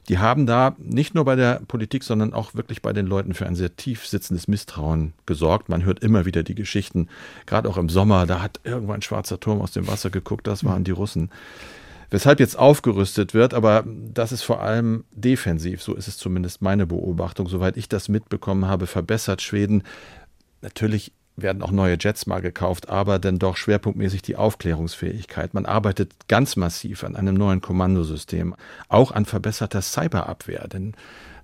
[0.07, 3.47] Die haben da nicht nur bei der Politik, sondern auch wirklich bei den Leuten für
[3.47, 5.69] ein sehr tief sitzendes Misstrauen gesorgt.
[5.69, 7.07] Man hört immer wieder die Geschichten,
[7.45, 10.63] gerade auch im Sommer, da hat irgendwo ein schwarzer Turm aus dem Wasser geguckt, das
[10.63, 11.29] waren die Russen
[12.09, 16.87] weshalb jetzt aufgerüstet wird, aber das ist vor allem defensiv, so ist es zumindest meine
[16.87, 17.47] Beobachtung.
[17.47, 19.83] Soweit ich das mitbekommen habe, verbessert Schweden
[20.61, 25.53] natürlich werden auch neue Jets mal gekauft, aber dann doch schwerpunktmäßig die Aufklärungsfähigkeit.
[25.53, 28.55] Man arbeitet ganz massiv an einem neuen Kommandosystem,
[28.87, 30.95] auch an verbesserter Cyberabwehr, denn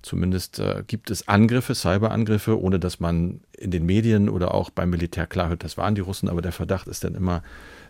[0.02, 4.90] zumindest äh, gibt es Angriffe, Cyberangriffe, ohne dass man in den Medien oder auch beim
[4.90, 7.42] Militär klar hört, das waren die Russen, aber der Verdacht ist dann immer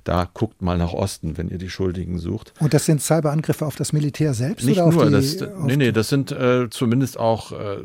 [0.07, 2.53] da guckt mal nach Osten, wenn ihr die Schuldigen sucht.
[2.61, 4.65] Und das sind Cyberangriffe auf das Militär selbst?
[4.65, 7.79] Nicht oder nur, die, das, nee, nee, das sind äh, zumindest auch äh,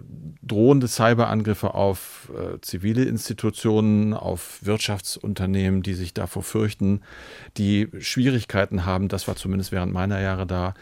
[0.43, 7.01] drohende Cyberangriffe auf äh, zivile Institutionen, auf Wirtschaftsunternehmen, die sich davor fürchten,
[7.57, 10.75] die Schwierigkeiten haben, das war zumindest während meiner Jahre da,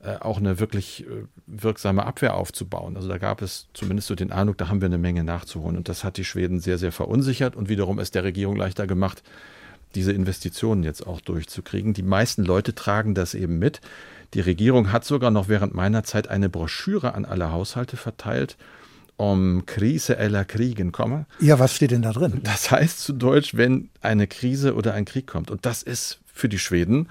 [0.00, 2.96] äh, auch eine wirklich äh, wirksame Abwehr aufzubauen.
[2.96, 5.76] Also da gab es zumindest so den Eindruck, da haben wir eine Menge nachzuholen.
[5.76, 9.22] Und das hat die Schweden sehr, sehr verunsichert und wiederum ist der Regierung leichter gemacht,
[9.96, 11.94] diese Investitionen jetzt auch durchzukriegen.
[11.94, 13.80] Die meisten Leute tragen das eben mit.
[14.34, 18.56] Die Regierung hat sogar noch während meiner Zeit eine Broschüre an alle Haushalte verteilt,
[19.16, 21.26] um Krise eller Kriegen komme.
[21.40, 22.40] Ja, was steht denn da drin?
[22.44, 25.50] Das heißt zu Deutsch, wenn eine Krise oder ein Krieg kommt.
[25.50, 27.08] Und das ist für die Schweden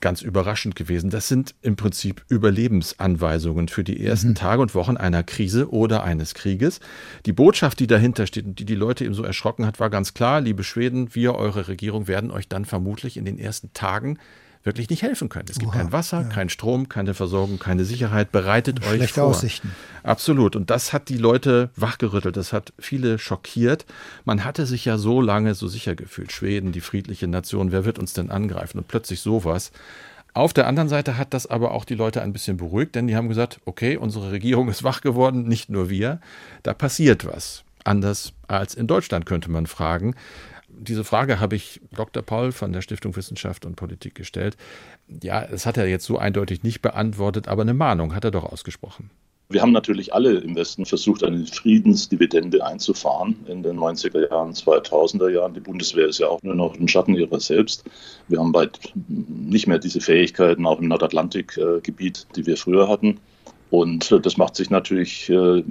[0.00, 1.10] ganz überraschend gewesen.
[1.10, 4.34] Das sind im Prinzip Überlebensanweisungen für die ersten mhm.
[4.34, 6.80] Tage und Wochen einer Krise oder eines Krieges.
[7.26, 10.14] Die Botschaft, die dahinter steht und die die Leute eben so erschrocken hat, war ganz
[10.14, 14.18] klar, liebe Schweden, wir, eure Regierung, werden euch dann vermutlich in den ersten Tagen
[14.64, 15.46] wirklich nicht helfen können.
[15.48, 16.28] Es gibt Oha, kein Wasser, ja.
[16.28, 18.32] kein Strom, keine Versorgung, keine Sicherheit.
[18.32, 19.30] Bereitet euch Schlechte vor.
[19.30, 19.74] Aussichten.
[20.02, 20.56] Absolut.
[20.56, 22.36] Und das hat die Leute wachgerüttelt.
[22.36, 23.86] Das hat viele schockiert.
[24.24, 26.32] Man hatte sich ja so lange so sicher gefühlt.
[26.32, 28.78] Schweden, die friedliche Nation, wer wird uns denn angreifen?
[28.78, 29.72] Und plötzlich sowas.
[30.34, 33.16] Auf der anderen Seite hat das aber auch die Leute ein bisschen beruhigt, denn die
[33.16, 36.20] haben gesagt, okay, unsere Regierung ist wach geworden, nicht nur wir.
[36.62, 37.64] Da passiert was.
[37.82, 40.14] Anders als in Deutschland könnte man fragen
[40.78, 42.22] diese Frage habe ich Dr.
[42.22, 44.56] Paul von der Stiftung Wissenschaft und Politik gestellt.
[45.22, 48.44] Ja, das hat er jetzt so eindeutig nicht beantwortet, aber eine Mahnung hat er doch
[48.44, 49.10] ausgesprochen.
[49.50, 55.30] Wir haben natürlich alle im Westen versucht, eine Friedensdividende einzufahren in den 90er Jahren, 2000er
[55.30, 55.54] Jahren.
[55.54, 57.84] Die Bundeswehr ist ja auch nur noch ein Schatten ihrer selbst.
[58.28, 63.20] Wir haben bald nicht mehr diese Fähigkeiten auch im Nordatlantikgebiet, die wir früher hatten.
[63.70, 65.62] Und das macht sich natürlich äh,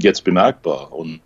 [0.00, 1.20] jetzt bemerkbar und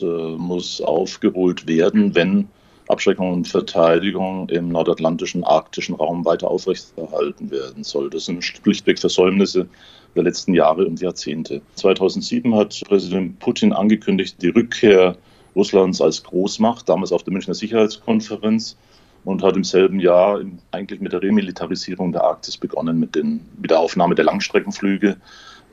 [0.00, 2.48] äh, muss aufgeholt werden, wenn
[2.88, 8.10] Abschreckung und Verteidigung im nordatlantischen arktischen Raum weiter aufrechterhalten werden soll.
[8.10, 9.66] Das sind schlichtweg Versäumnisse
[10.14, 11.62] der letzten Jahre und Jahrzehnte.
[11.76, 15.16] 2007 hat Präsident Putin angekündigt, die Rückkehr
[15.56, 18.76] Russlands als Großmacht, damals auf der Münchner Sicherheitskonferenz,
[19.24, 20.40] und hat im selben Jahr
[20.72, 25.16] eigentlich mit der Remilitarisierung der Arktis begonnen, mit, den, mit der Aufnahme der Langstreckenflüge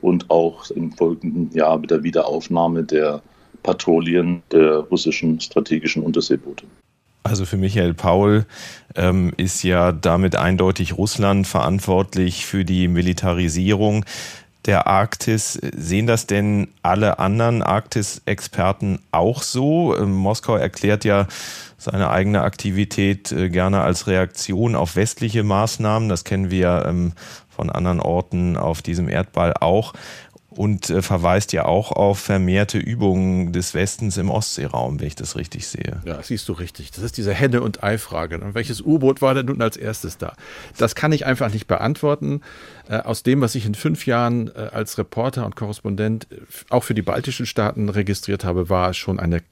[0.00, 3.22] und auch im folgenden Jahr mit der Wiederaufnahme der
[3.62, 6.64] Patrouillen der russischen strategischen Unterseeboote.
[7.22, 8.46] Also für Michael Paul
[8.96, 14.06] ähm, ist ja damit eindeutig Russland verantwortlich für die Militarisierung
[14.66, 15.58] der Arktis.
[15.76, 19.96] Sehen das denn alle anderen Arktis-Experten auch so?
[19.96, 21.26] Ähm, Moskau erklärt ja
[21.78, 26.08] seine eigene Aktivität äh, gerne als Reaktion auf westliche Maßnahmen.
[26.08, 27.12] Das kennen wir ähm,
[27.48, 29.92] von anderen Orten auf diesem Erdball auch
[30.50, 35.36] und äh, verweist ja auch auf vermehrte Übungen des Westens im Ostseeraum, wenn ich das
[35.36, 36.00] richtig sehe.
[36.04, 36.90] Ja, siehst du richtig.
[36.90, 38.40] Das ist diese Henne- und Ei-Frage.
[38.52, 40.34] Welches U-Boot war denn nun als erstes da?
[40.76, 42.40] Das kann ich einfach nicht beantworten.
[42.88, 46.36] Äh, aus dem, was ich in fünf Jahren äh, als Reporter und Korrespondent äh,
[46.68, 49.42] auch für die baltischen Staaten registriert habe, war schon eine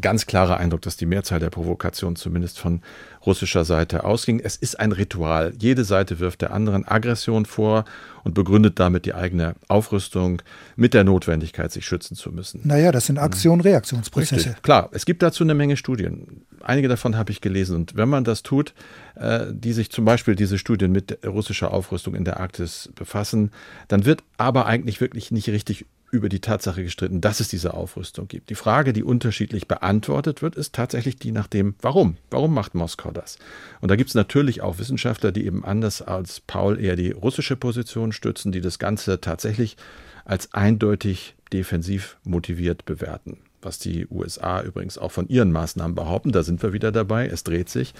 [0.00, 2.82] ganz klarer Eindruck, dass die Mehrzahl der Provokationen zumindest von
[3.26, 4.40] russischer Seite ausging.
[4.40, 5.52] Es ist ein Ritual.
[5.58, 7.84] Jede Seite wirft der anderen Aggression vor
[8.22, 10.42] und begründet damit die eigene Aufrüstung
[10.76, 12.60] mit der Notwendigkeit, sich schützen zu müssen.
[12.64, 14.50] Naja, das sind Aktion-Reaktionsprozesse.
[14.50, 14.62] Richtig.
[14.62, 16.42] Klar, es gibt dazu eine Menge Studien.
[16.62, 17.76] Einige davon habe ich gelesen.
[17.76, 18.74] Und wenn man das tut,
[19.16, 23.50] äh, die sich zum Beispiel diese Studien mit russischer Aufrüstung in der Arktis befassen,
[23.88, 28.28] dann wird aber eigentlich wirklich nicht richtig über die Tatsache gestritten, dass es diese Aufrüstung
[28.28, 28.48] gibt.
[28.48, 32.16] Die Frage, die unterschiedlich beantwortet wird, ist tatsächlich die nach dem Warum.
[32.30, 33.38] Warum macht Moskau das?
[33.80, 37.56] Und da gibt es natürlich auch Wissenschaftler, die eben anders als Paul eher die russische
[37.56, 39.76] Position stützen, die das Ganze tatsächlich
[40.24, 43.38] als eindeutig defensiv motiviert bewerten.
[43.64, 47.44] Was die USA übrigens auch von ihren Maßnahmen behaupten, da sind wir wieder dabei, es
[47.44, 47.94] dreht sich.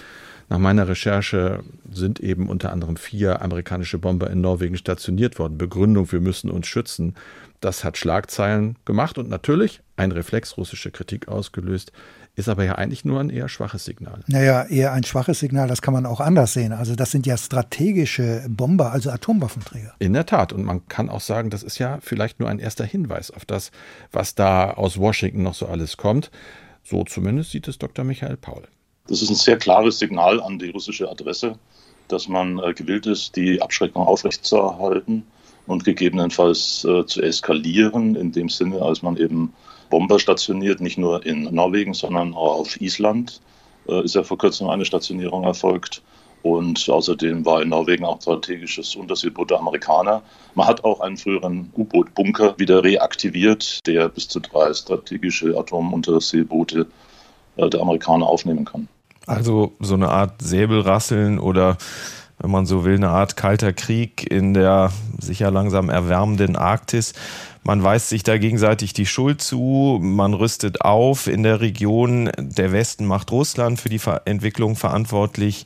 [0.47, 5.57] Nach meiner Recherche sind eben unter anderem vier amerikanische Bomber in Norwegen stationiert worden.
[5.57, 7.15] Begründung, wir müssen uns schützen.
[7.61, 11.91] Das hat Schlagzeilen gemacht und natürlich ein Reflex russische Kritik ausgelöst,
[12.35, 14.19] ist aber ja eigentlich nur ein eher schwaches Signal.
[14.27, 16.73] Naja, eher ein schwaches Signal, das kann man auch anders sehen.
[16.73, 19.93] Also das sind ja strategische Bomber, also Atomwaffenträger.
[19.99, 20.51] In der Tat.
[20.51, 23.71] Und man kann auch sagen, das ist ja vielleicht nur ein erster Hinweis auf das,
[24.11, 26.29] was da aus Washington noch so alles kommt.
[26.83, 28.03] So zumindest sieht es Dr.
[28.03, 28.63] Michael Paul.
[29.07, 31.57] Das ist ein sehr klares Signal an die russische Adresse,
[32.07, 35.25] dass man äh, gewillt ist, die Abschreckung aufrechtzuerhalten
[35.67, 39.53] und gegebenenfalls äh, zu eskalieren, in dem Sinne, als man eben
[39.89, 43.41] Bomber stationiert, nicht nur in Norwegen, sondern auch auf Island.
[43.87, 46.01] Äh, ist ja vor kurzem eine Stationierung erfolgt.
[46.41, 50.21] Und außerdem war in Norwegen auch strategisches Unterseeboot der Amerikaner.
[50.53, 56.85] Man hat auch einen früheren U-Boot-Bunker wieder reaktiviert, der bis zu drei strategische Atomunterseeboote
[57.57, 58.87] äh, der Amerikaner aufnehmen kann.
[59.25, 61.77] Also so eine Art Säbelrasseln oder
[62.37, 67.13] wenn man so will, eine Art kalter Krieg in der sicher langsam erwärmenden Arktis.
[67.67, 72.29] Man weist sich da gegenseitig die Schuld zu, man rüstet auf in der Region.
[72.37, 75.65] Der Westen macht Russland für die Entwicklung verantwortlich.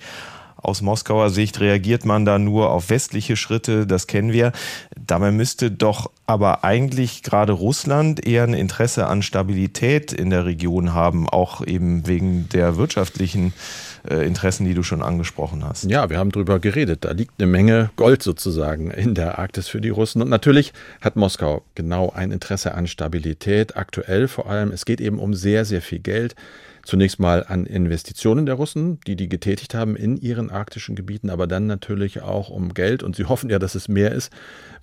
[0.55, 4.53] Aus Moskauer Sicht reagiert man da nur auf westliche Schritte, das kennen wir.
[4.97, 10.93] Dabei müsste doch aber eigentlich gerade Russland eher ein Interesse an Stabilität in der Region
[10.93, 15.85] haben, auch eben wegen der wirtschaftlichen äh, Interessen, die du schon angesprochen hast.
[15.85, 17.05] Ja, wir haben darüber geredet.
[17.05, 20.21] Da liegt eine Menge Gold sozusagen in der Arktis für die Russen.
[20.21, 24.71] Und natürlich hat Moskau genau ein Interesse an Stabilität, aktuell vor allem.
[24.71, 26.35] Es geht eben um sehr, sehr viel Geld.
[26.83, 31.45] Zunächst mal an Investitionen der Russen, die die getätigt haben in ihren arktischen Gebieten, aber
[31.45, 33.03] dann natürlich auch um Geld.
[33.03, 34.31] Und sie hoffen ja, dass es mehr ist,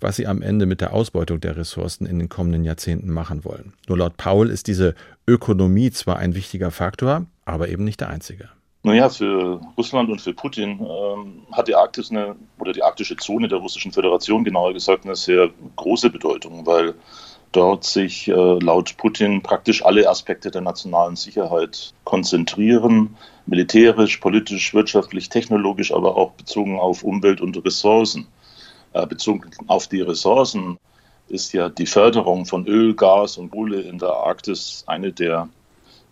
[0.01, 3.73] was sie am Ende mit der Ausbeutung der Ressourcen in den kommenden Jahrzehnten machen wollen.
[3.89, 4.95] Nur laut Paul ist diese
[5.27, 8.51] Ökonomie zwar ein wichtiger Faktor, aber eben nicht der einzige.
[8.87, 13.49] Naja, für Russland und für Putin ähm, hat die Arktis eine, oder die arktische Zone
[13.49, 16.95] der Russischen Föderation genauer gesagt eine sehr große Bedeutung, weil
[17.51, 25.31] dort sich äh, laut Putin praktisch alle Aspekte der nationalen Sicherheit konzentrieren, militärisch, politisch, wirtschaftlich,
[25.31, 28.29] technologisch, aber auch bezogen auf Umwelt und Ressourcen.
[28.93, 30.79] Äh, bezogen auf die Ressourcen
[31.27, 35.49] ist ja die Förderung von Öl, Gas und Kohle in der Arktis eine der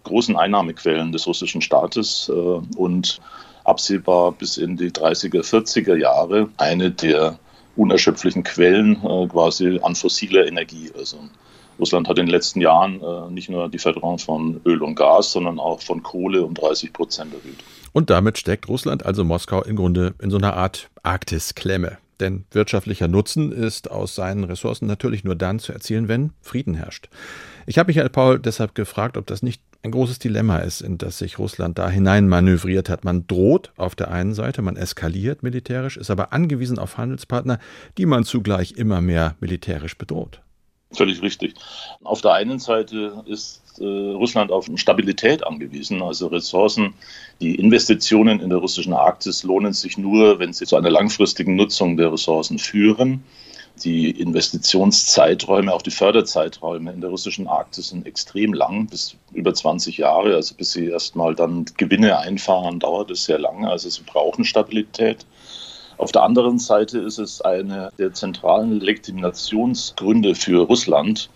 [0.04, 2.32] großen Einnahmequellen des russischen Staates äh,
[2.76, 3.20] und
[3.64, 7.38] absehbar bis in die 30er, 40er Jahre eine der
[7.76, 10.92] unerschöpflichen Quellen äh, quasi an fossiler Energie.
[10.96, 11.18] Also
[11.78, 15.32] Russland hat in den letzten Jahren äh, nicht nur die Förderung von Öl und Gas,
[15.32, 17.64] sondern auch von Kohle um 30 Prozent erhöht.
[17.92, 21.98] Und damit steckt Russland, also Moskau, im Grunde in so einer Art Arktisklemme.
[22.20, 27.08] Denn wirtschaftlicher Nutzen ist aus seinen Ressourcen natürlich nur dann zu erzielen, wenn Frieden herrscht.
[27.66, 31.18] Ich habe Michael Paul deshalb gefragt, ob das nicht ein großes Dilemma ist, in das
[31.18, 33.04] sich Russland da hinein manövriert hat.
[33.04, 37.58] Man droht auf der einen Seite, man eskaliert militärisch, ist aber angewiesen auf Handelspartner,
[37.98, 40.40] die man zugleich immer mehr militärisch bedroht.
[40.92, 41.54] Völlig richtig.
[42.02, 46.94] Auf der einen Seite ist äh, Russland auf Stabilität angewiesen, also Ressourcen.
[47.42, 51.96] Die Investitionen in der russischen Arktis lohnen sich nur, wenn sie zu einer langfristigen Nutzung
[51.98, 53.24] der Ressourcen führen.
[53.84, 59.98] Die Investitionszeiträume, auch die Förderzeiträume in der russischen Arktis sind extrem lang, bis über 20
[59.98, 60.34] Jahre.
[60.34, 63.70] Also bis sie erstmal dann Gewinne einfahren, dauert es sehr lange.
[63.70, 65.26] Also sie brauchen Stabilität.
[65.98, 71.28] Auf der anderen Seite ist es eine der zentralen Legitimationsgründe für Russland,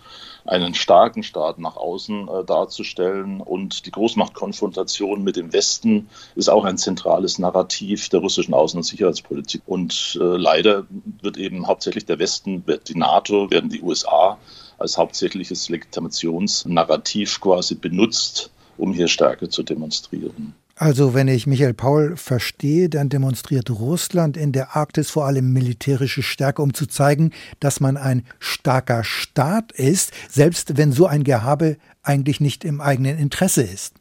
[0.49, 3.39] einen starken Staat nach außen äh, darzustellen.
[3.39, 8.83] Und die Großmachtkonfrontation mit dem Westen ist auch ein zentrales Narrativ der russischen Außen- und
[8.83, 9.61] Sicherheitspolitik.
[9.67, 10.85] Und äh, leider
[11.21, 14.37] wird eben hauptsächlich der Westen, die NATO, werden die USA
[14.79, 20.55] als hauptsächliches Legitimationsnarrativ quasi benutzt, um hier Stärke zu demonstrieren.
[20.81, 26.23] Also wenn ich Michael Paul verstehe, dann demonstriert Russland in der Arktis vor allem militärische
[26.23, 31.75] Stärke, um zu zeigen, dass man ein starker Staat ist, selbst wenn so ein Gehabe
[32.09, 33.93] eigentlich nicht im eigenen Interesse ist.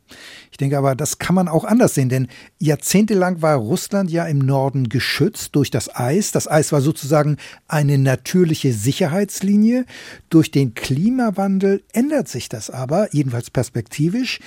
[0.50, 2.28] Ich denke aber, das kann man auch anders sehen, denn
[2.58, 6.32] jahrzehntelang war Russland ja im Norden geschützt durch das Eis.
[6.32, 7.36] Das Eis war sozusagen
[7.68, 9.84] eine natürliche Sicherheitslinie.
[10.30, 14.40] Durch den Klimawandel ändert sich das aber, jedenfalls perspektivisch.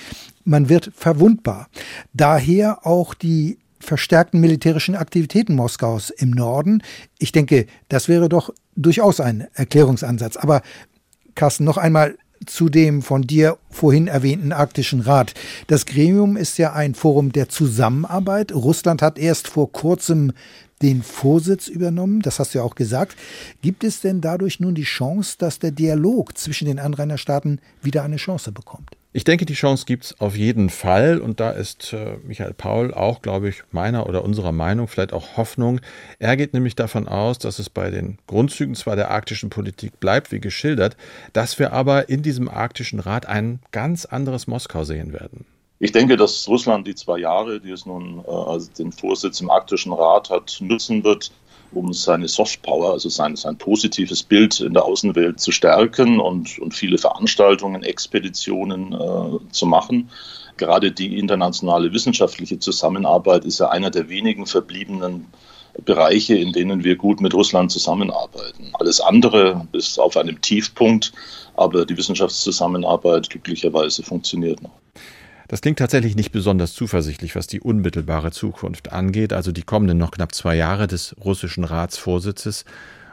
[0.44, 1.68] Man wird verwundbar.
[2.12, 6.82] Daher auch die verstärkten militärischen Aktivitäten Moskaus im Norden.
[7.18, 10.36] Ich denke, das wäre doch durchaus ein Erklärungsansatz.
[10.36, 10.62] Aber
[11.36, 12.16] Carsten, noch einmal
[12.46, 15.34] zu dem von dir vorhin erwähnten Arktischen Rat.
[15.66, 18.52] Das Gremium ist ja ein Forum der Zusammenarbeit.
[18.52, 20.32] Russland hat erst vor kurzem
[20.82, 23.16] den Vorsitz übernommen, das hast du ja auch gesagt.
[23.62, 28.16] Gibt es denn dadurch nun die Chance, dass der Dialog zwischen den Anrainerstaaten wieder eine
[28.16, 28.96] Chance bekommt?
[29.14, 31.18] Ich denke, die Chance gibt es auf jeden Fall.
[31.18, 35.36] Und da ist äh, Michael Paul auch, glaube ich, meiner oder unserer Meinung, vielleicht auch
[35.36, 35.80] Hoffnung.
[36.18, 40.32] Er geht nämlich davon aus, dass es bei den Grundzügen zwar der arktischen Politik bleibt,
[40.32, 40.96] wie geschildert,
[41.34, 45.44] dass wir aber in diesem arktischen Rat ein ganz anderes Moskau sehen werden.
[45.78, 49.50] Ich denke, dass Russland die zwei Jahre, die es nun äh, also den Vorsitz im
[49.50, 51.32] Arktischen Rat hat, nutzen wird,
[51.74, 56.74] um seine Softpower, also sein, sein positives Bild in der Außenwelt zu stärken und, und
[56.74, 60.10] viele Veranstaltungen, Expeditionen äh, zu machen.
[60.56, 65.26] Gerade die internationale wissenschaftliche Zusammenarbeit ist ja einer der wenigen verbliebenen
[65.84, 68.70] Bereiche, in denen wir gut mit Russland zusammenarbeiten.
[68.74, 71.12] Alles andere ist auf einem Tiefpunkt,
[71.56, 74.72] aber die Wissenschaftszusammenarbeit glücklicherweise funktioniert noch.
[75.52, 80.12] Das klingt tatsächlich nicht besonders zuversichtlich, was die unmittelbare Zukunft angeht, also die kommenden noch
[80.12, 82.64] knapp zwei Jahre des russischen Ratsvorsitzes.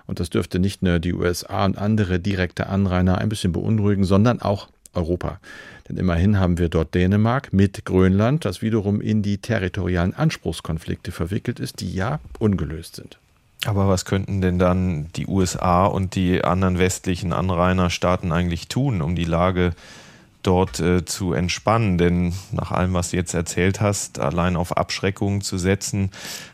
[0.07, 4.41] Und das dürfte nicht nur die USA und andere direkte Anrainer ein bisschen beunruhigen, sondern
[4.41, 5.41] auch Europa.
[5.89, 11.59] Denn immerhin haben wir dort Dänemark mit Grönland, das wiederum in die territorialen Anspruchskonflikte verwickelt
[11.59, 13.17] ist, die ja ungelöst sind.
[13.65, 19.17] Aber was könnten denn dann die USA und die anderen westlichen Anrainerstaaten eigentlich tun, um
[19.17, 20.08] die Lage zu
[20.49, 21.99] dort äh, zu entspannen.
[21.99, 26.09] Denn nach allem, was du jetzt erzählt hast, allein auf Abschreckung zu setzen,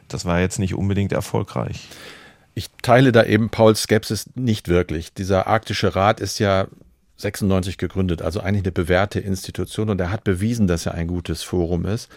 [0.09, 1.87] das war jetzt nicht unbedingt erfolgreich.
[2.55, 5.13] Ich teile da eben Pauls Skepsis nicht wirklich.
[5.13, 6.67] Dieser arktische Rat ist ja
[7.17, 11.43] 96 gegründet, also eigentlich eine bewährte Institution und er hat bewiesen, dass er ein gutes
[11.43, 12.09] Forum ist.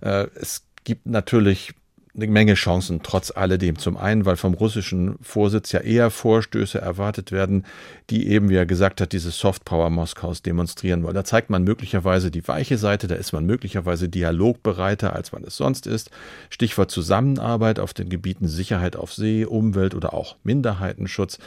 [0.00, 1.72] Äh, es gibt natürlich
[2.14, 3.78] eine Menge Chancen trotz alledem.
[3.78, 7.64] Zum einen, weil vom russischen Vorsitz ja eher Vorstöße erwartet werden,
[8.10, 11.14] die eben, wie er gesagt hat, diese Softpower Moskaus demonstrieren wollen.
[11.14, 15.56] Da zeigt man möglicherweise die weiche Seite, da ist man möglicherweise dialogbereiter, als man es
[15.56, 16.10] sonst ist.
[16.50, 21.38] Stichwort Zusammenarbeit auf den Gebieten Sicherheit auf See, Umwelt oder auch Minderheitenschutz.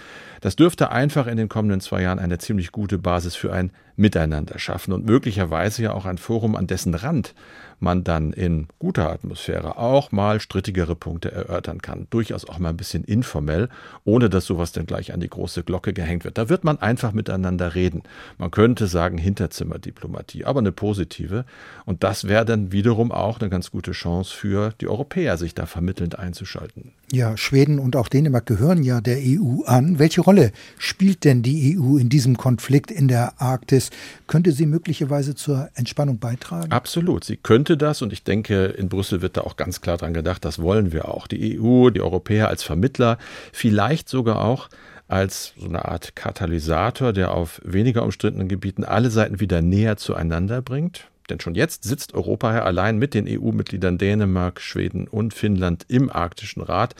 [0.42, 4.60] Das dürfte einfach in den kommenden zwei Jahren eine ziemlich gute Basis für ein Miteinander
[4.60, 7.34] schaffen und möglicherweise ja auch ein Forum, an dessen Rand
[7.80, 12.08] man dann in guter Atmosphäre auch mal strittigere Punkte erörtern kann.
[12.10, 13.70] Durchaus auch mal ein bisschen informell,
[14.04, 16.38] ohne dass sowas dann gleich an die große Glocke gehängt wird.
[16.38, 18.04] Da wird man einfach miteinander reden.
[18.38, 21.46] Man könnte sagen Hinterzimmerdiplomatie, aber eine positive.
[21.86, 25.66] Und das wäre dann wiederum auch eine ganz gute Chance für die Europäer, sich da
[25.66, 26.94] vermittelnd einzuschalten.
[27.12, 30.00] Ja, Schweden und auch Dänemark gehören ja der EU an.
[30.00, 33.92] Welche Rolle spielt denn die EU in diesem Konflikt in der Arktis?
[34.26, 36.72] Könnte sie möglicherweise zur Entspannung beitragen?
[36.72, 37.24] Absolut.
[37.24, 40.44] Sie könnte das und ich denke, in Brüssel wird da auch ganz klar dran gedacht,
[40.46, 41.28] das wollen wir auch.
[41.28, 43.20] Die EU, die Europäer als Vermittler,
[43.54, 44.70] vielleicht sogar auch
[45.08, 50.64] als so eine Art Katalysator, der auf weniger umstrittenen Gebieten alle Seiten wieder näher zueinander
[50.64, 51.08] bringt.
[51.30, 56.12] Denn schon jetzt sitzt Europa ja allein mit den EU-Mitgliedern Dänemark, Schweden und Finnland im
[56.12, 56.96] Arktischen Rat.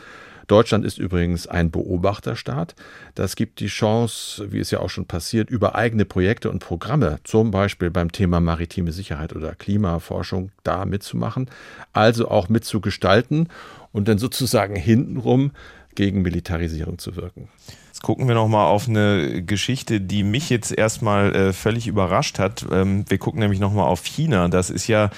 [0.48, 2.76] Deutschland ist übrigens ein Beobachterstaat.
[3.16, 7.20] Das gibt die Chance, wie es ja auch schon passiert, über eigene Projekte und Programme,
[7.24, 11.50] zum Beispiel beim Thema maritime Sicherheit oder Klimaforschung, da mitzumachen,
[11.94, 13.50] also auch mitzugestalten
[13.92, 15.52] und dann sozusagen hintenrum
[15.96, 17.50] gegen Militarisierung zu wirken.
[17.96, 22.66] Jetzt gucken wir nochmal auf eine Geschichte, die mich jetzt erstmal äh, völlig überrascht hat.
[22.70, 24.50] Ähm, wir gucken nämlich nochmal auf China.
[24.50, 25.12] Das ist ja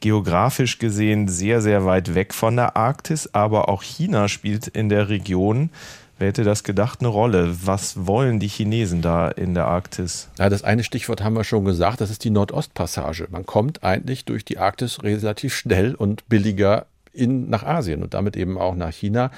[0.00, 5.08] geografisch gesehen sehr, sehr weit weg von der Arktis, aber auch China spielt in der
[5.08, 5.70] Region
[6.18, 7.56] Wer hätte das gedacht, eine Rolle?
[7.64, 10.28] Was wollen die Chinesen da in der Arktis?
[10.38, 13.28] Ja, das eine Stichwort haben wir schon gesagt, das ist die Nordostpassage.
[13.30, 18.36] Man kommt eigentlich durch die Arktis relativ schnell und billiger in, nach Asien und damit
[18.36, 19.30] eben auch nach China.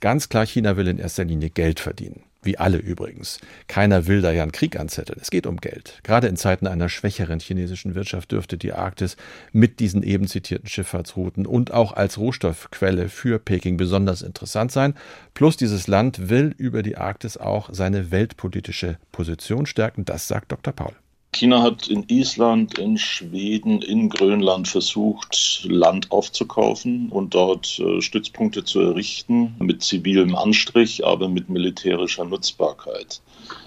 [0.00, 2.22] Ganz klar, China will in erster Linie Geld verdienen.
[2.42, 3.38] Wie alle übrigens.
[3.68, 5.18] Keiner will da ja einen Krieg anzetteln.
[5.20, 6.00] Es geht um Geld.
[6.02, 9.16] Gerade in Zeiten einer schwächeren chinesischen Wirtschaft dürfte die Arktis
[9.52, 14.94] mit diesen eben zitierten Schifffahrtsrouten und auch als Rohstoffquelle für Peking besonders interessant sein.
[15.34, 20.06] Plus dieses Land will über die Arktis auch seine weltpolitische Position stärken.
[20.06, 20.72] Das sagt Dr.
[20.72, 20.94] Paul.
[21.32, 28.64] China hat in Island, in Schweden, in Grönland versucht, Land aufzukaufen und dort äh, Stützpunkte
[28.64, 33.20] zu errichten, mit zivilem Anstrich, aber mit militärischer Nutzbarkeit.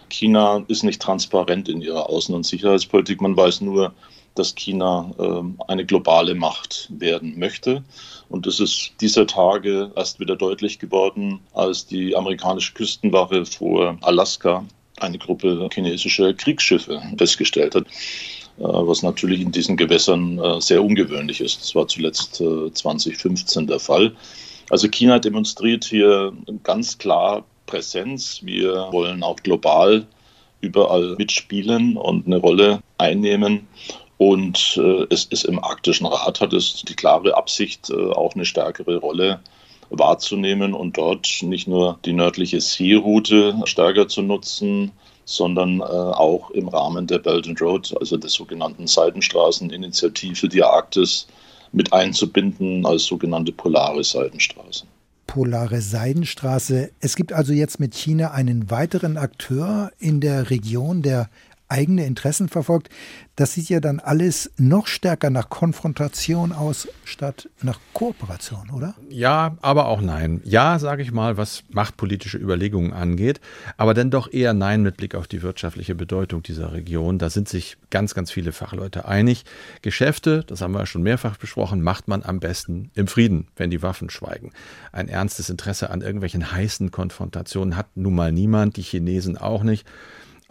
[0.10, 3.22] China ist nicht transparent in ihrer Außen- und Sicherheitspolitik.
[3.22, 3.94] Man weiß nur,
[4.36, 7.84] dass China äh, eine globale Macht werden möchte.
[8.30, 14.66] Und das ist dieser Tage erst wieder deutlich geworden, als die amerikanische Küstenwache vor Alaska
[15.00, 17.86] eine Gruppe chinesischer Kriegsschiffe festgestellt hat,
[18.58, 21.62] äh, was natürlich in diesen Gewässern äh, sehr ungewöhnlich ist.
[21.62, 24.16] Das war zuletzt 2015 äh, der Fall.
[24.70, 26.34] Also China demonstriert hier
[26.64, 28.42] ganz klar Präsenz.
[28.44, 30.06] Wir wollen auch global
[30.62, 33.68] überall mitspielen und eine Rolle einnehmen.
[34.18, 34.80] Und
[35.10, 39.42] es ist im Arktischen Rat hat es die klare Absicht, auch eine stärkere Rolle
[39.94, 44.92] wahrzunehmen und dort nicht nur die nördliche Seeroute stärker zu nutzen,
[45.26, 51.28] sondern äh, auch im Rahmen der Belt and Road, also der sogenannten Seidenstraßeninitiative, die Arktis
[51.72, 54.86] mit einzubinden als sogenannte polare Seidenstraße.
[55.26, 56.92] Polare Seidenstraße.
[57.00, 61.30] Es gibt also jetzt mit China einen weiteren Akteur in der Region, der
[61.74, 62.90] eigene Interessen verfolgt.
[63.36, 68.94] Das sieht ja dann alles noch stärker nach Konfrontation aus, statt nach Kooperation, oder?
[69.10, 70.40] Ja, aber auch nein.
[70.44, 73.42] Ja, sage ich mal, was machtpolitische Überlegungen angeht,
[73.76, 77.18] aber dann doch eher nein mit Blick auf die wirtschaftliche Bedeutung dieser Region.
[77.18, 79.44] Da sind sich ganz, ganz viele Fachleute einig.
[79.82, 83.82] Geschäfte, das haben wir schon mehrfach besprochen, macht man am besten im Frieden, wenn die
[83.82, 84.52] Waffen schweigen.
[84.92, 89.88] Ein ernstes Interesse an irgendwelchen heißen Konfrontationen hat nun mal niemand, die Chinesen auch nicht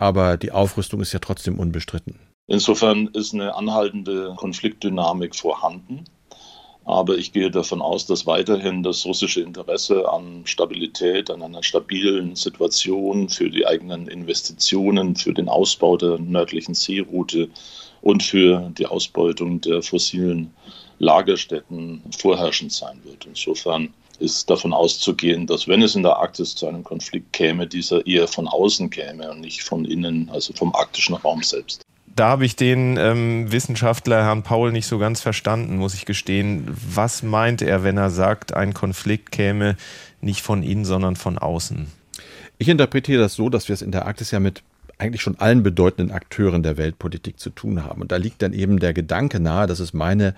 [0.03, 2.19] aber die Aufrüstung ist ja trotzdem unbestritten.
[2.49, 6.05] Insofern ist eine anhaltende Konfliktdynamik vorhanden.
[6.85, 12.35] Aber ich gehe davon aus, dass weiterhin das russische Interesse an Stabilität, an einer stabilen
[12.35, 17.49] Situation für die eigenen Investitionen, für den Ausbau der nördlichen Seeroute
[18.01, 20.53] und für die Ausbeutung der fossilen
[20.99, 23.25] Lagerstätten vorherrschend sein wird.
[23.27, 28.07] Insofern ist davon auszugehen, dass wenn es in der Arktis zu einem Konflikt käme, dieser
[28.07, 31.83] eher von außen käme und nicht von innen, also vom arktischen Raum selbst.
[32.15, 36.67] Da habe ich den ähm, Wissenschaftler Herrn Paul nicht so ganz verstanden, muss ich gestehen.
[36.69, 39.77] Was meint er, wenn er sagt, ein Konflikt käme
[40.21, 41.87] nicht von innen, sondern von außen?
[42.59, 44.63] Ich interpretiere das so, dass wir es in der Arktis ja mit
[44.99, 48.03] eigentlich schon allen bedeutenden Akteuren der Weltpolitik zu tun haben.
[48.03, 50.35] Und da liegt dann eben der Gedanke nahe, das ist meine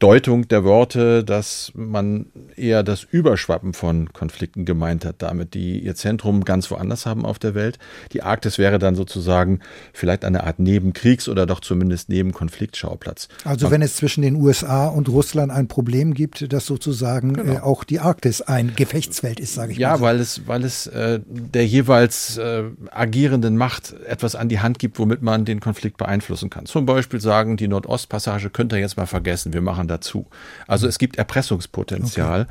[0.00, 2.26] Deutung der Worte, dass man
[2.56, 7.38] eher das Überschwappen von Konflikten gemeint hat, damit die ihr Zentrum ganz woanders haben auf
[7.38, 7.78] der Welt.
[8.12, 9.60] Die Arktis wäre dann sozusagen
[9.92, 13.28] vielleicht eine Art Nebenkriegs- oder doch zumindest Nebenkonfliktschauplatz.
[13.44, 17.52] Also man wenn es zwischen den USA und Russland ein Problem gibt, dass sozusagen genau.
[17.52, 19.96] äh, auch die Arktis ein Gefechtsfeld ist, sage ich ja, mal.
[19.96, 24.78] Ja, weil es, weil es äh, der jeweils äh, agierenden Macht etwas an die Hand
[24.78, 26.64] gibt, womit man den Konflikt beeinflussen kann.
[26.64, 30.26] Zum Beispiel sagen, die Nordostpassage könnt ihr jetzt mal vergessen, wir machen dazu.
[30.66, 32.50] Also es gibt Erpressungspotenzial okay.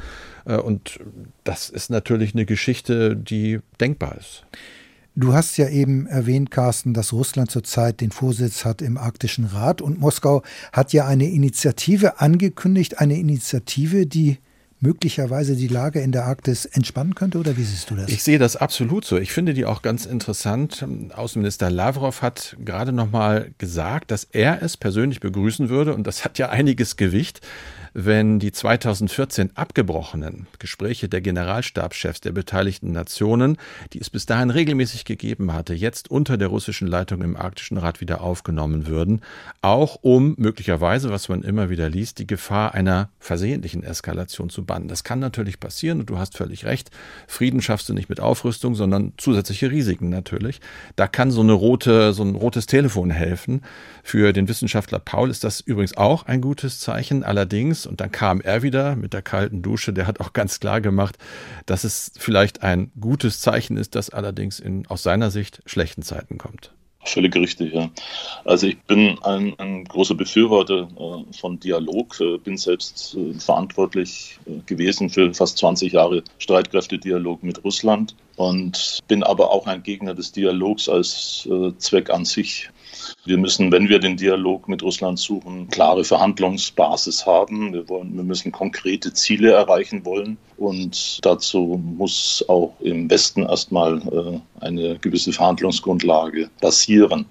[0.50, 1.00] Äh, und
[1.44, 4.46] das ist natürlich eine Geschichte, die denkbar ist.
[5.16, 9.82] Du hast ja eben erwähnt, Carsten, dass Russland zurzeit den Vorsitz hat im Arktischen Rat
[9.82, 14.38] und Moskau hat ja eine Initiative angekündigt, eine Initiative, die
[14.82, 18.10] möglicherweise die Lage in der Arktis entspannen könnte oder wie siehst du das?
[18.10, 19.18] Ich sehe das absolut so.
[19.18, 20.86] Ich finde die auch ganz interessant.
[21.14, 26.24] Außenminister Lavrov hat gerade noch mal gesagt, dass er es persönlich begrüßen würde und das
[26.24, 27.42] hat ja einiges Gewicht,
[27.94, 33.58] wenn die 2014 abgebrochenen Gespräche der Generalstabschefs der beteiligten Nationen,
[33.94, 38.02] die es bis dahin regelmäßig gegeben hatte, jetzt unter der russischen Leitung im Arktischen Rat
[38.02, 39.22] wieder aufgenommen würden,
[39.62, 44.88] auch um möglicherweise, was man immer wieder liest, die Gefahr einer versehentlichen Eskalation zu bannen.
[44.88, 46.92] Das kann natürlich passieren und du hast völlig recht.
[47.28, 50.62] Frieden schaffst du nicht mit Aufrüstung, sondern zusätzliche Risiken natürlich.
[50.96, 53.62] Da kann so eine rote, so ein rotes Telefon helfen.
[54.04, 57.24] Für den Wissenschaftler Paul ist das übrigens auch ein gutes Zeichen.
[57.24, 59.94] Allerdings und dann kam er wieder mit der kalten Dusche.
[59.94, 61.18] Der hat auch ganz klar gemacht,
[61.66, 66.38] dass es vielleicht ein gutes Zeichen ist, das allerdings in aus seiner Sicht schlechten Zeiten
[66.38, 66.72] kommt.
[67.06, 67.90] Völlig richtig, ja.
[68.44, 74.38] Also ich bin ein, ein großer Befürworter äh, von Dialog, äh, bin selbst äh, verantwortlich
[74.66, 80.34] gewesen für fast 20 Jahre Streitkräftedialog mit Russland und bin aber auch ein Gegner des
[80.34, 82.70] Dialogs als Zweck an sich.
[83.26, 87.74] Wir müssen, wenn wir den Dialog mit Russland suchen, klare Verhandlungsbasis haben.
[87.74, 90.38] Wir, wollen, wir müssen konkrete Ziele erreichen wollen.
[90.58, 97.26] Und dazu muss auch im Westen erstmal äh, eine gewisse Verhandlungsgrundlage basieren.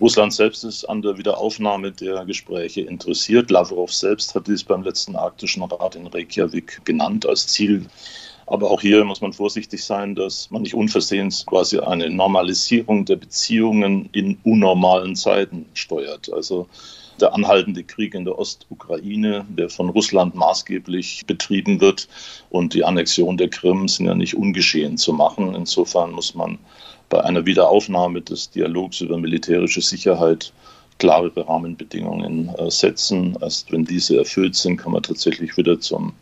[0.00, 3.52] Russland selbst ist an der Wiederaufnahme der Gespräche interessiert.
[3.52, 7.86] Lavrov selbst hat dies beim letzten Arktischen Rat in Reykjavik genannt als Ziel.
[8.46, 13.16] Aber auch hier muss man vorsichtig sein, dass man nicht unversehens quasi eine Normalisierung der
[13.16, 16.32] Beziehungen in unnormalen Zeiten steuert.
[16.32, 16.66] Also
[17.20, 22.08] der anhaltende Krieg in der Ostukraine, der von Russland maßgeblich betrieben wird,
[22.50, 25.54] und die Annexion der Krim sind ja nicht ungeschehen zu machen.
[25.54, 26.58] Insofern muss man
[27.08, 30.52] bei einer Wiederaufnahme des Dialogs über militärische Sicherheit
[30.98, 33.36] klare Rahmenbedingungen äh, setzen.
[33.40, 36.12] Erst wenn diese erfüllt sind, kann man tatsächlich wieder zum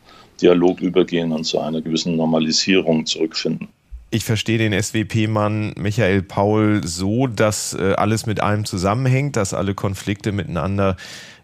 [0.41, 3.69] Dialog übergehen und zu einer gewissen Normalisierung zurückfinden.
[4.13, 9.75] Ich verstehe den SWP-Mann Michael Paul so, dass äh, alles mit allem zusammenhängt, dass alle
[9.75, 10.97] Konflikte miteinander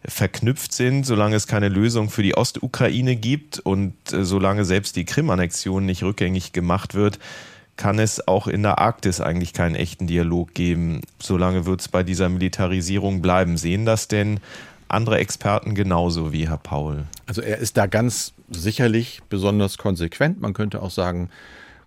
[0.04, 5.04] verknüpft sind, solange es keine Lösung für die Ostukraine gibt und äh, solange selbst die
[5.04, 7.20] Krim-Annexion nicht rückgängig gemacht wird,
[7.76, 11.02] kann es auch in der Arktis eigentlich keinen echten Dialog geben.
[11.20, 13.58] Solange wird es bei dieser Militarisierung bleiben.
[13.58, 14.40] Sehen das denn
[14.88, 17.04] andere Experten genauso wie Herr Paul?
[17.26, 20.40] Also er ist da ganz sicherlich besonders konsequent.
[20.40, 21.30] Man könnte auch sagen,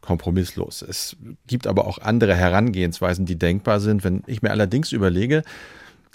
[0.01, 0.81] kompromisslos.
[0.81, 4.03] Es gibt aber auch andere Herangehensweisen, die denkbar sind.
[4.03, 5.43] Wenn ich mir allerdings überlege,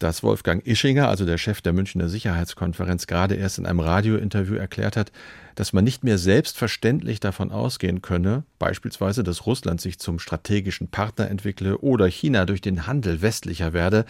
[0.00, 4.96] dass Wolfgang Ischinger, also der Chef der Münchner Sicherheitskonferenz, gerade erst in einem Radiointerview erklärt
[4.96, 5.12] hat,
[5.54, 11.30] dass man nicht mehr selbstverständlich davon ausgehen könne, beispielsweise, dass Russland sich zum strategischen Partner
[11.30, 14.04] entwickle oder China durch den Handel westlicher werde,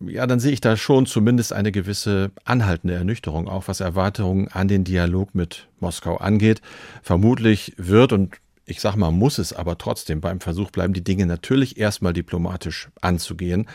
[0.00, 4.68] ja, dann sehe ich da schon zumindest eine gewisse anhaltende Ernüchterung, auch was Erwartungen an
[4.68, 6.60] den Dialog mit Moskau angeht.
[7.02, 11.26] Vermutlich wird und ich sag mal, muss es aber trotzdem beim Versuch bleiben, die Dinge
[11.26, 13.66] natürlich erstmal diplomatisch anzugehen,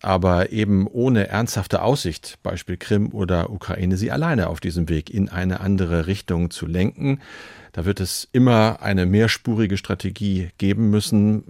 [0.00, 5.28] aber eben ohne ernsthafte Aussicht, Beispiel Krim oder Ukraine, sie alleine auf diesem Weg in
[5.28, 7.20] eine andere Richtung zu lenken.
[7.72, 11.44] Da wird es immer eine mehrspurige Strategie geben müssen.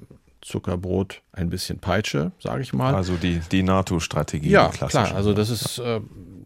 [0.45, 2.95] Zuckerbrot, ein bisschen Peitsche, sage ich mal.
[2.95, 4.51] Also die, die NATO-Strategie.
[4.51, 5.15] Ja, klar.
[5.15, 6.01] Also das ist, äh,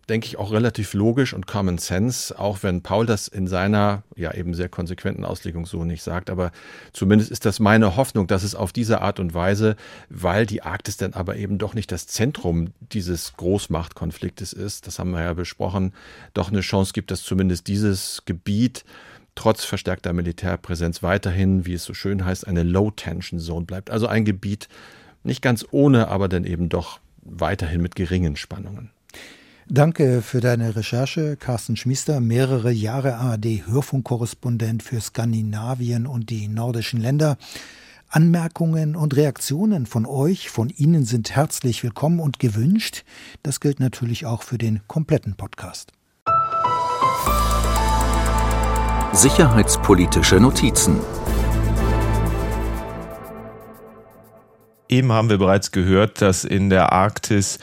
[0.09, 4.33] denke ich, auch relativ logisch und Common Sense, auch wenn Paul das in seiner ja
[4.35, 6.31] eben sehr konsequenten Auslegung so nicht sagt.
[6.31, 6.53] Aber
[6.93, 9.75] zumindest ist das meine Hoffnung, dass es auf diese Art und Weise,
[10.09, 15.11] weil die Arktis dann aber eben doch nicht das Zentrum dieses Großmachtkonfliktes ist, das haben
[15.11, 15.93] wir ja besprochen,
[16.35, 18.85] doch eine Chance gibt, dass zumindest dieses Gebiet
[19.39, 23.89] trotz verstärkter Militärpräsenz weiterhin, wie es so schön heißt, eine Low-Tension-Zone bleibt.
[23.89, 24.69] Also ein Gebiet
[25.23, 28.91] nicht ganz ohne, aber dann eben doch weiterhin mit geringen Spannungen.
[29.69, 37.37] Danke für deine Recherche, Carsten Schmiester, mehrere Jahre ARD-Hörfunkkorrespondent für Skandinavien und die nordischen Länder.
[38.09, 43.05] Anmerkungen und Reaktionen von euch, von Ihnen sind herzlich willkommen und gewünscht.
[43.45, 45.93] Das gilt natürlich auch für den kompletten Podcast.
[49.13, 51.01] Sicherheitspolitische Notizen.
[54.89, 57.59] Eben haben wir bereits gehört, dass in der Arktis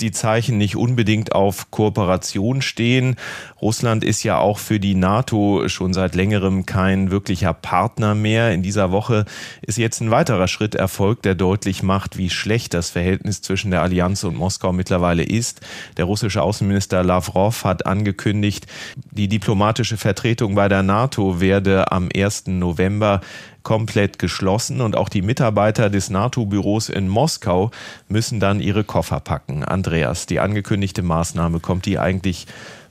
[0.00, 3.16] die Zeichen nicht unbedingt auf Kooperation stehen.
[3.60, 8.52] Russland ist ja auch für die NATO schon seit längerem kein wirklicher Partner mehr.
[8.52, 9.24] In dieser Woche
[9.62, 13.82] ist jetzt ein weiterer Schritt erfolgt, der deutlich macht, wie schlecht das Verhältnis zwischen der
[13.82, 15.60] Allianz und Moskau mittlerweile ist.
[15.96, 18.66] Der russische Außenminister Lavrov hat angekündigt,
[19.10, 22.46] die diplomatische Vertretung bei der NATO werde am 1.
[22.46, 23.20] November
[23.62, 27.70] komplett geschlossen und auch die Mitarbeiter des NATO-Büros in Moskau
[28.08, 29.64] müssen dann ihre Koffer packen.
[29.64, 32.46] Andreas, die angekündigte Maßnahme, kommt die eigentlich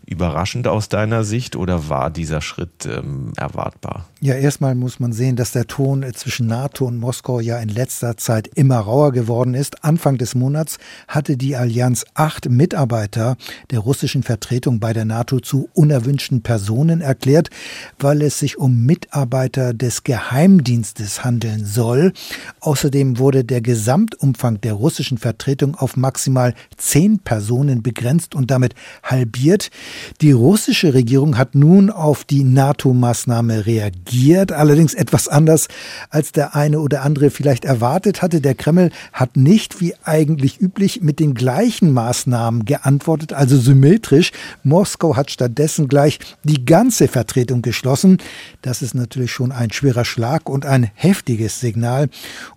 [0.06, 4.06] überraschend aus deiner Sicht oder war dieser Schritt ähm, erwartbar?
[4.20, 8.18] Ja, erstmal muss man sehen, dass der Ton zwischen NATO und Moskau ja in letzter
[8.18, 9.84] Zeit immer rauer geworden ist.
[9.84, 13.38] Anfang des Monats hatte die Allianz acht Mitarbeiter
[13.70, 17.52] der russischen Vertretung bei der NATO zu unerwünschten Personen erklärt,
[18.00, 22.12] weil es sich um Mitarbeiter des Geheimdienstes handeln soll.
[22.62, 29.70] Außerdem wurde der Gesamtumfang der russischen Vertretung auf maximal zehn Personen begrenzt und damit halbiert.
[30.22, 34.07] Die russische Regierung hat nun auf die NATO-Maßnahme reagiert,
[34.52, 35.68] allerdings etwas anders,
[36.10, 38.42] als der eine oder andere vielleicht erwartet hatte.
[38.42, 44.32] Der Kreml hat nicht wie eigentlich üblich mit den gleichen Maßnahmen geantwortet, also symmetrisch.
[44.64, 48.18] Moskau hat stattdessen gleich die ganze Vertretung geschlossen.
[48.62, 52.10] Das ist natürlich schon ein schwerer Schlag und ein heftiges Signal.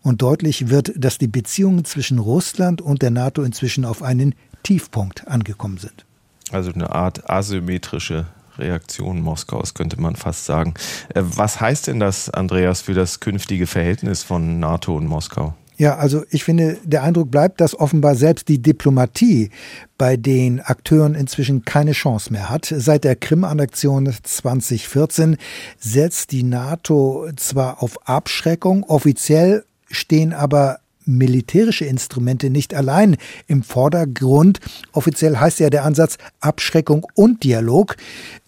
[0.03, 5.27] Und deutlich wird, dass die Beziehungen zwischen Russland und der NATO inzwischen auf einen Tiefpunkt
[5.29, 6.05] angekommen sind.
[6.53, 8.27] Also eine Art asymmetrische
[8.61, 10.75] Reaktion Moskaus, könnte man fast sagen.
[11.15, 15.55] Äh, was heißt denn das, Andreas, für das künftige Verhältnis von NATO und Moskau?
[15.81, 19.49] Ja, also ich finde, der Eindruck bleibt, dass offenbar selbst die Diplomatie
[19.97, 22.67] bei den Akteuren inzwischen keine Chance mehr hat.
[22.67, 25.39] Seit der Krim-Annexion 2014
[25.79, 30.81] setzt die NATO zwar auf Abschreckung, offiziell stehen aber
[31.17, 34.61] militärische Instrumente nicht allein im Vordergrund.
[34.93, 37.97] Offiziell heißt ja der Ansatz Abschreckung und Dialog.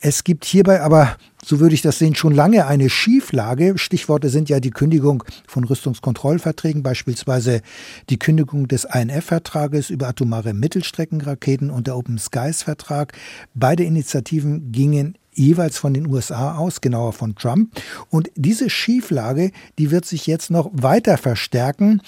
[0.01, 3.77] Es gibt hierbei aber so würde ich das sehen, schon lange eine Schieflage.
[3.77, 7.63] Stichworte sind ja die Kündigung von Rüstungskontrollverträgen, beispielsweise
[8.11, 13.13] die Kündigung des INF-Vertrages über atomare Mittelstreckenraketen und der Open Skies-Vertrag.
[13.55, 17.75] Beide Initiativen gingen jeweils von den USA aus, genauer von Trump.
[18.11, 22.03] Und diese Schieflage, die wird sich jetzt noch weiter verstärken.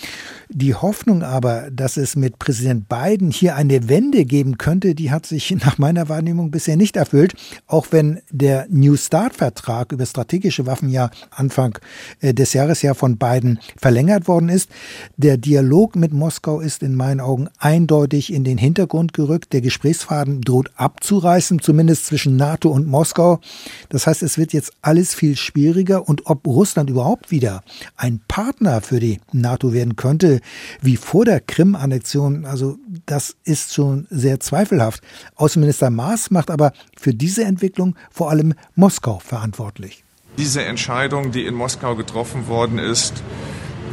[0.50, 5.26] Die Hoffnung aber, dass es mit Präsident Biden hier eine Wende geben könnte, die hat
[5.26, 7.34] sich nach meiner Wahrnehmung bisher nicht erfüllt,
[7.66, 11.78] auch wenn der New Start-Vertrag über strategische Waffen ja Anfang
[12.20, 14.70] äh, des Jahres ja von Biden verlängert worden ist.
[15.16, 19.52] Der Dialog mit Moskau ist in meinen Augen eindeutig in den Hintergrund gerückt.
[19.52, 23.13] Der Gesprächsfaden droht abzureißen, zumindest zwischen NATO und Moskau.
[23.14, 23.40] Moskau.
[23.88, 27.62] Das heißt, es wird jetzt alles viel schwieriger und ob Russland überhaupt wieder
[27.96, 30.40] ein Partner für die NATO werden könnte,
[30.80, 35.02] wie vor der Krim-Annexion, also das ist schon sehr zweifelhaft.
[35.36, 40.04] Außenminister Maas macht aber für diese Entwicklung vor allem Moskau verantwortlich.
[40.36, 43.22] Diese Entscheidung, die in Moskau getroffen worden ist,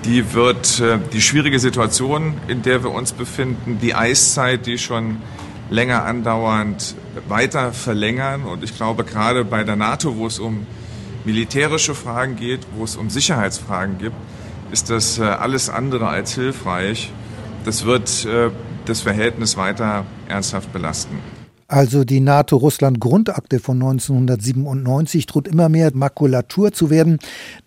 [0.06, 5.18] die wird äh, die schwierige Situation, in der wir uns befinden, die Eiszeit, die schon
[5.72, 6.96] länger andauernd
[7.28, 8.44] weiter verlängern.
[8.44, 10.68] Und ich glaube, gerade bei der NATO, wo es um
[11.26, 14.16] militärische Fragen geht, wo es um Sicherheitsfragen gibt,
[14.72, 17.12] ist das äh, alles andere als hilfreich.
[17.66, 18.52] Das wird äh,
[18.86, 21.41] das Verhältnis weiter ernsthaft belasten.
[21.72, 27.18] Also die NATO-Russland-Grundakte von 1997 droht immer mehr Makulatur zu werden.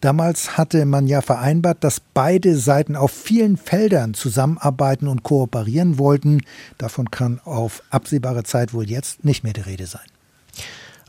[0.02, 6.42] Damals hatte man ja vereinbart, dass beide Seiten auf vielen Feldern zusammenarbeiten und kooperieren wollten.
[6.76, 10.04] Davon kann auf absehbare Zeit wohl jetzt nicht mehr die Rede sein.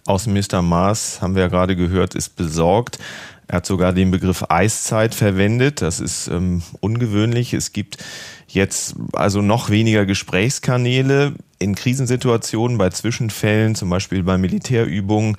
[0.05, 2.97] Außenminister Maas, haben wir ja gerade gehört, ist besorgt.
[3.47, 5.81] Er hat sogar den Begriff Eiszeit verwendet.
[5.81, 7.53] Das ist ähm, ungewöhnlich.
[7.53, 7.97] Es gibt
[8.47, 15.37] jetzt also noch weniger Gesprächskanäle in Krisensituationen, bei Zwischenfällen, zum Beispiel bei Militärübungen,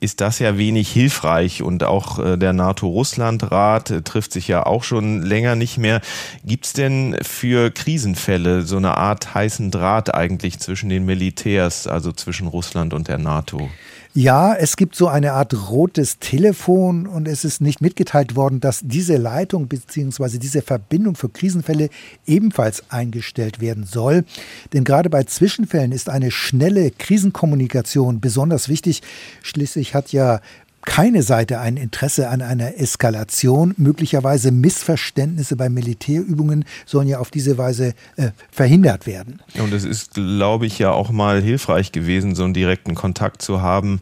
[0.00, 4.82] ist das ja wenig hilfreich und auch äh, der NATO-Russland-Rat äh, trifft sich ja auch
[4.82, 6.00] schon länger nicht mehr.
[6.42, 12.12] Gibt es denn für Krisenfälle so eine Art heißen Draht eigentlich zwischen den Militärs, also
[12.12, 13.68] zwischen Russland und der NATO?
[14.12, 18.80] Ja, es gibt so eine Art rotes Telefon und es ist nicht mitgeteilt worden, dass
[18.82, 20.38] diese Leitung bzw.
[20.38, 21.90] diese Verbindung für Krisenfälle
[22.26, 24.24] ebenfalls eingestellt werden soll.
[24.72, 29.02] Denn gerade bei Zwischenfällen ist eine schnelle Krisenkommunikation besonders wichtig.
[29.42, 30.40] Schließlich hat ja
[30.82, 33.74] keine Seite ein Interesse an einer Eskalation.
[33.76, 39.40] Möglicherweise Missverständnisse bei Militärübungen sollen ja auf diese Weise äh, verhindert werden.
[39.58, 43.60] Und es ist, glaube ich, ja auch mal hilfreich gewesen, so einen direkten Kontakt zu
[43.60, 44.00] haben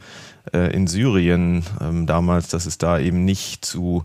[0.52, 4.04] äh, in Syrien ähm, damals, dass es da eben nicht zu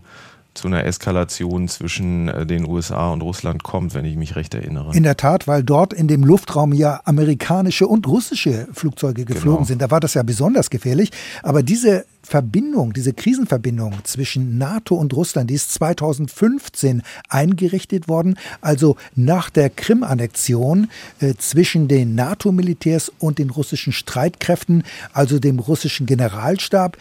[0.54, 4.94] zu einer Eskalation zwischen äh, den USA und Russland kommt, wenn ich mich recht erinnere.
[4.94, 9.66] In der Tat, weil dort in dem Luftraum ja amerikanische und russische Flugzeuge geflogen genau.
[9.66, 9.82] sind.
[9.82, 11.10] Da war das ja besonders gefährlich.
[11.42, 18.96] Aber diese Verbindung, diese Krisenverbindung zwischen NATO und Russland, die ist 2015 eingerichtet worden, also
[19.14, 20.88] nach der Krim-Annexion
[21.20, 26.96] äh, zwischen den NATO-Militärs und den russischen Streitkräften, also dem russischen Generalstab.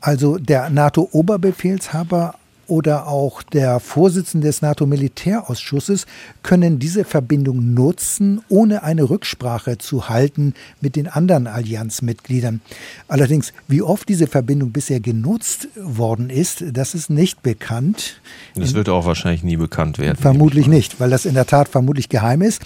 [0.00, 2.34] Also der NATO-Oberbefehlshaber
[2.66, 6.06] oder auch der Vorsitzende des NATO-Militärausschusses
[6.42, 12.60] können diese Verbindung nutzen, ohne eine Rücksprache zu halten mit den anderen Allianzmitgliedern.
[13.08, 18.20] Allerdings, wie oft diese Verbindung bisher genutzt worden ist, das ist nicht bekannt.
[18.54, 20.16] Das wird auch wahrscheinlich nie bekannt werden.
[20.16, 22.62] Vermutlich nicht, weil das in der Tat vermutlich geheim ist.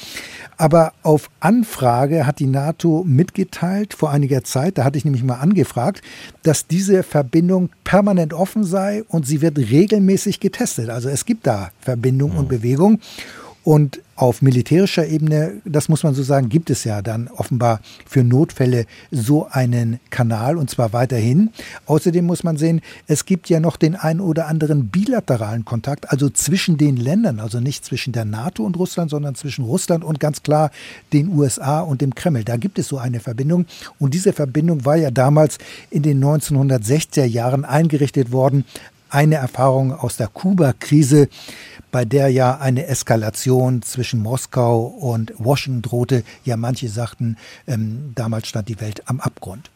[0.57, 5.37] Aber auf Anfrage hat die NATO mitgeteilt vor einiger Zeit, da hatte ich nämlich mal
[5.37, 6.03] angefragt,
[6.43, 10.91] dass diese Verbindung permanent offen sei und sie wird regelmäßig getestet.
[10.91, 13.01] Also es gibt da Verbindung und Bewegung.
[13.63, 18.23] Und auf militärischer Ebene, das muss man so sagen, gibt es ja dann offenbar für
[18.23, 21.49] Notfälle so einen Kanal und zwar weiterhin.
[21.87, 26.29] Außerdem muss man sehen, es gibt ja noch den ein oder anderen bilateralen Kontakt, also
[26.29, 30.43] zwischen den Ländern, also nicht zwischen der NATO und Russland, sondern zwischen Russland und ganz
[30.43, 30.71] klar
[31.15, 32.45] den USA und dem Kreml.
[32.45, 33.65] Da gibt es so eine Verbindung
[33.99, 35.57] und diese Verbindung war ja damals
[35.89, 38.67] in den 1960er Jahren eingerichtet worden.
[39.11, 41.29] Eine Erfahrung aus der Kuba-Krise
[41.91, 46.23] bei der ja eine Eskalation zwischen Moskau und Washington drohte.
[46.45, 47.37] Ja, manche sagten,
[47.67, 49.71] ähm, damals stand die Welt am Abgrund.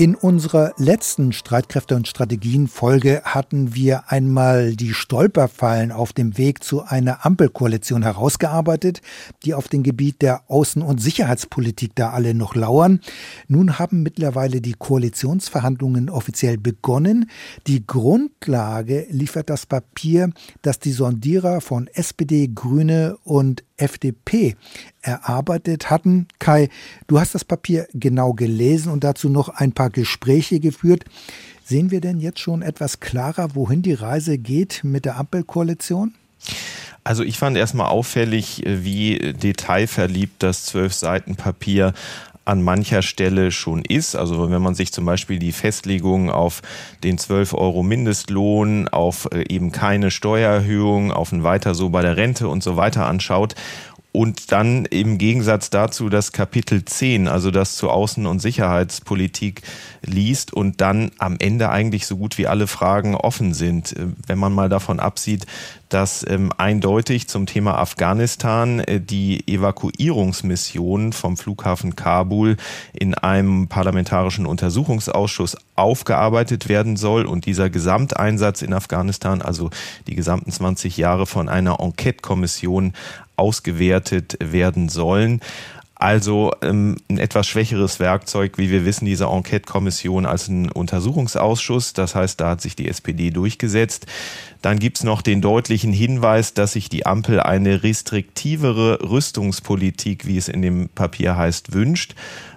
[0.00, 6.82] In unserer letzten Streitkräfte- und Strategien-Folge hatten wir einmal die Stolperfallen auf dem Weg zu
[6.82, 9.02] einer Ampelkoalition herausgearbeitet,
[9.44, 13.00] die auf dem Gebiet der Außen- und Sicherheitspolitik da alle noch lauern.
[13.46, 17.28] Nun haben mittlerweile die Koalitionsverhandlungen offiziell begonnen.
[17.66, 20.30] Die Grundlage liefert das Papier,
[20.62, 24.56] das die Sondierer von SPD, Grüne und FDP
[25.02, 26.28] erarbeitet hatten.
[26.38, 26.68] Kai,
[27.06, 31.04] du hast das Papier genau gelesen und dazu noch ein paar Gespräche geführt.
[31.64, 36.14] Sehen wir denn jetzt schon etwas klarer, wohin die Reise geht mit der Ampelkoalition?
[37.04, 41.94] Also ich fand erstmal auffällig, wie detailverliebt das zwölf Seiten Papier
[42.44, 44.16] an mancher Stelle schon ist.
[44.16, 46.62] Also wenn man sich zum Beispiel die Festlegung auf
[47.04, 52.16] den 12 Euro Mindestlohn, auf äh, eben keine Steuererhöhung, auf ein Weiter so bei der
[52.16, 53.54] Rente und so weiter anschaut
[54.12, 59.62] und dann im Gegensatz dazu das Kapitel 10, also das zur Außen- und Sicherheitspolitik
[60.02, 63.96] liest und dann am Ende eigentlich so gut wie alle Fragen offen sind.
[63.96, 65.46] Äh, wenn man mal davon absieht,
[65.90, 72.56] dass ähm, eindeutig zum Thema Afghanistan äh, die Evakuierungsmission vom Flughafen Kabul
[72.92, 79.70] in einem parlamentarischen Untersuchungsausschuss aufgearbeitet werden soll und dieser Gesamteinsatz in Afghanistan, also
[80.06, 82.92] die gesamten 20 Jahre von einer Enquete-Kommission
[83.40, 85.40] ausgewertet werden sollen.
[86.00, 91.92] Also ähm, ein etwas schwächeres Werkzeug, wie wir wissen, diese Enquete-Kommission als ein Untersuchungsausschuss.
[91.92, 94.06] Das heißt, da hat sich die SPD durchgesetzt.
[94.62, 100.48] Dann gibt's noch den deutlichen Hinweis, dass sich die Ampel eine restriktivere Rüstungspolitik, wie es
[100.48, 102.14] in dem Papier heißt, wünscht.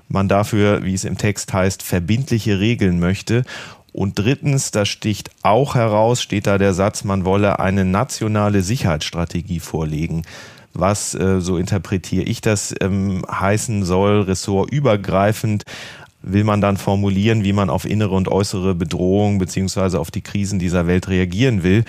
[0.07, 3.43] Man dafür, wie es im Text heißt, verbindliche Regeln möchte.
[3.91, 9.59] Und drittens, da sticht auch heraus, steht da der Satz, man wolle eine nationale Sicherheitsstrategie
[9.59, 10.23] vorlegen
[10.73, 15.63] was, äh, so interpretiere ich das, ähm, heißen soll, ressortübergreifend
[16.23, 20.57] will man dann formulieren, wie man auf innere und äußere Bedrohungen beziehungsweise auf die Krisen
[20.57, 21.83] dieser Welt reagieren will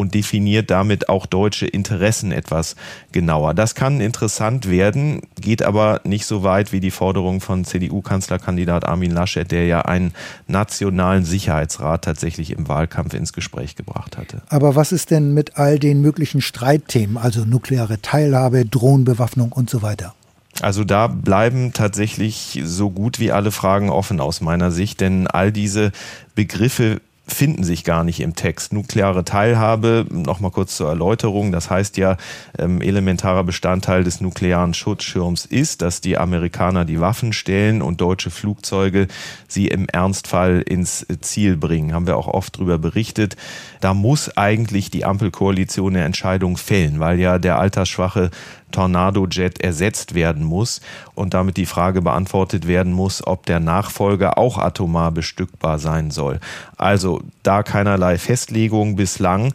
[0.00, 2.74] und definiert damit auch deutsche Interessen etwas
[3.12, 3.52] genauer.
[3.54, 9.10] Das kann interessant werden, geht aber nicht so weit wie die Forderung von CDU-Kanzlerkandidat Armin
[9.10, 10.12] Laschet, der ja einen
[10.48, 14.40] nationalen Sicherheitsrat tatsächlich im Wahlkampf ins Gespräch gebracht hatte.
[14.48, 19.82] Aber was ist denn mit all den möglichen Streitthemen, also nukleare Teilhabe, Drohnenbewaffnung und so
[19.82, 20.14] weiter?
[20.62, 25.52] Also da bleiben tatsächlich so gut wie alle Fragen offen aus meiner Sicht, denn all
[25.52, 25.92] diese
[26.34, 28.72] Begriffe finden sich gar nicht im Text.
[28.72, 32.16] Nukleare Teilhabe, nochmal kurz zur Erläuterung, das heißt ja,
[32.58, 38.30] ähm, elementarer Bestandteil des nuklearen Schutzschirms ist, dass die Amerikaner die Waffen stellen und deutsche
[38.30, 39.06] Flugzeuge
[39.48, 41.94] sie im Ernstfall ins Ziel bringen.
[41.94, 43.36] Haben wir auch oft darüber berichtet.
[43.80, 48.30] Da muss eigentlich die Ampelkoalition eine Entscheidung fällen, weil ja der altersschwache
[48.70, 50.80] Tornado-Jet ersetzt werden muss
[51.14, 56.40] und damit die Frage beantwortet werden muss, ob der Nachfolger auch atomar bestückbar sein soll.
[56.76, 59.52] Also da keinerlei Festlegung bislang,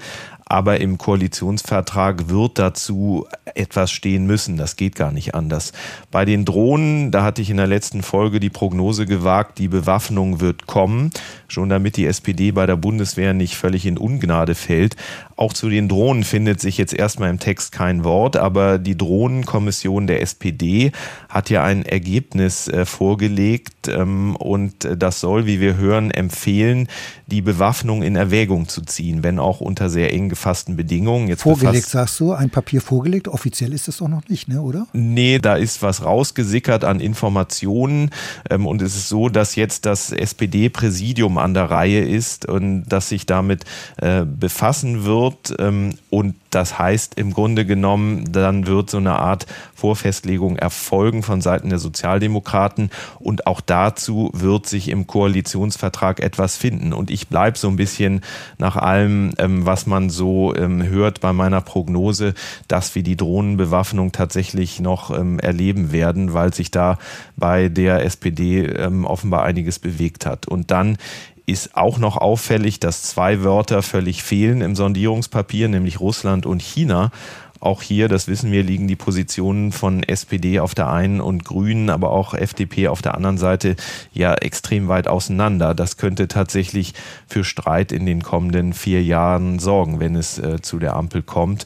[0.47, 4.57] aber im Koalitionsvertrag wird dazu etwas stehen müssen.
[4.57, 5.73] Das geht gar nicht anders.
[6.11, 10.41] Bei den Drohnen, da hatte ich in der letzten Folge die Prognose gewagt, die Bewaffnung
[10.41, 11.09] wird kommen,
[11.47, 14.95] schon damit die SPD bei der Bundeswehr nicht völlig in Ungnade fällt.
[15.37, 20.07] Auch zu den Drohnen findet sich jetzt erstmal im Text kein Wort, aber die Drohnenkommission
[20.07, 20.93] der SPD
[21.27, 26.87] hat ja ein Ergebnis äh, vorgelegt ähm, und das soll, wie wir hören, empfehlen,
[27.27, 31.27] die Bewaffnung in Erwägung zu ziehen, wenn auch unter sehr eng gefassten Bedingungen.
[31.27, 34.87] Jetzt vorgelegt, sagst du, ein Papier vorgelegt, offiziell ist das doch noch nicht, ne, oder?
[34.93, 38.11] Nee, da ist was rausgesickert an Informationen
[38.49, 43.09] ähm, und es ist so, dass jetzt das SPD-Präsidium an der Reihe ist und dass
[43.09, 43.65] sich damit
[43.97, 45.59] äh, befassen wird wird.
[45.59, 51.41] Ähm, und das heißt im Grunde genommen, dann wird so eine Art Vorfestlegung erfolgen von
[51.41, 52.89] Seiten der Sozialdemokraten.
[53.19, 56.93] Und auch dazu wird sich im Koalitionsvertrag etwas finden.
[56.93, 58.21] Und ich bleibe so ein bisschen
[58.57, 62.33] nach allem, ähm, was man so ähm, hört bei meiner Prognose,
[62.67, 66.97] dass wir die Drohnenbewaffnung tatsächlich noch erleben werden, weil sich da
[67.35, 68.69] bei der SPD
[69.03, 70.47] offenbar einiges bewegt hat.
[70.47, 70.97] Und dann
[71.45, 77.11] ist auch noch auffällig, dass zwei Wörter völlig fehlen im Sondierungspapier, nämlich Russland und China.
[77.59, 81.89] Auch hier, das wissen wir, liegen die Positionen von SPD auf der einen und Grünen,
[81.89, 83.75] aber auch FDP auf der anderen Seite
[84.13, 85.73] ja extrem weit auseinander.
[85.73, 86.93] Das könnte tatsächlich
[87.27, 91.65] für Streit in den kommenden vier Jahren sorgen, wenn es äh, zu der Ampel kommt.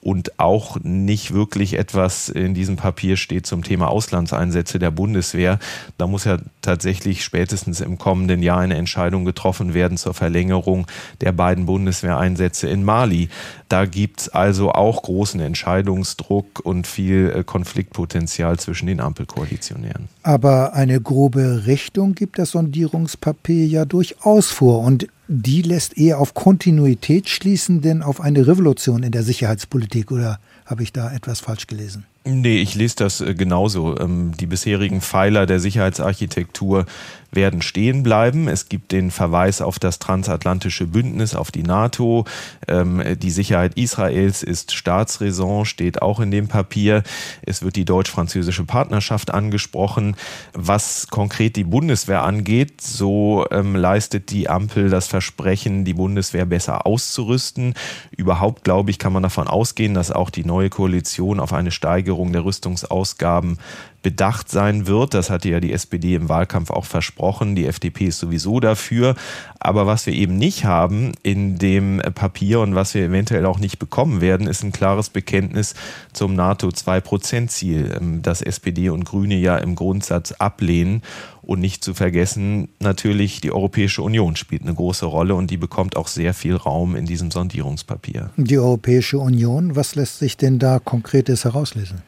[0.00, 5.58] Und auch nicht wirklich etwas in diesem Papier steht zum Thema Auslandseinsätze der Bundeswehr.
[5.98, 10.86] Da muss ja tatsächlich spätestens im kommenden Jahr eine Entscheidung getroffen werden zur Verlängerung
[11.20, 13.28] der beiden Bundeswehreinsätze in Mali.
[13.68, 20.08] Da gibt es also auch großen Entscheidungsdruck und viel äh, Konfliktpotenzial zwischen den Ampelkoalitionären.
[20.22, 24.80] Aber eine grobe Richtung gibt das Sondierungspapier ja durchaus vor.
[24.80, 30.10] Und die lässt eher auf Kontinuität schließen, denn auf eine Revolution in der Sicherheitspolitik.
[30.10, 32.04] Oder habe ich da etwas falsch gelesen?
[32.32, 33.98] Nee, ich lese das äh, genauso.
[33.98, 36.86] Ähm, die bisherigen Pfeiler der Sicherheitsarchitektur
[37.32, 38.48] werden stehen bleiben.
[38.48, 42.24] Es gibt den Verweis auf das transatlantische Bündnis, auf die NATO.
[42.66, 47.02] Ähm, die Sicherheit Israels ist Staatsräson, steht auch in dem Papier.
[47.42, 50.16] Es wird die deutsch-französische Partnerschaft angesprochen.
[50.52, 56.86] Was konkret die Bundeswehr angeht, so ähm, leistet die Ampel das Versprechen, die Bundeswehr besser
[56.86, 57.74] auszurüsten.
[58.16, 62.19] Überhaupt, glaube ich, kann man davon ausgehen, dass auch die neue Koalition auf eine Steigerung
[62.32, 63.58] der Rüstungsausgaben
[64.02, 65.14] bedacht sein wird.
[65.14, 67.54] Das hatte ja die SPD im Wahlkampf auch versprochen.
[67.54, 69.14] Die FDP ist sowieso dafür.
[69.58, 73.78] Aber was wir eben nicht haben in dem Papier und was wir eventuell auch nicht
[73.78, 75.74] bekommen werden, ist ein klares Bekenntnis
[76.12, 81.02] zum NATO-2-Prozent-Ziel, ähm, das SPD und Grüne ja im Grundsatz ablehnen.
[81.50, 85.96] Und nicht zu vergessen, natürlich die Europäische Union spielt eine große Rolle und die bekommt
[85.96, 88.30] auch sehr viel Raum in diesem Sondierungspapier.
[88.36, 92.02] Die Europäische Union, was lässt sich denn da konkretes herauslesen?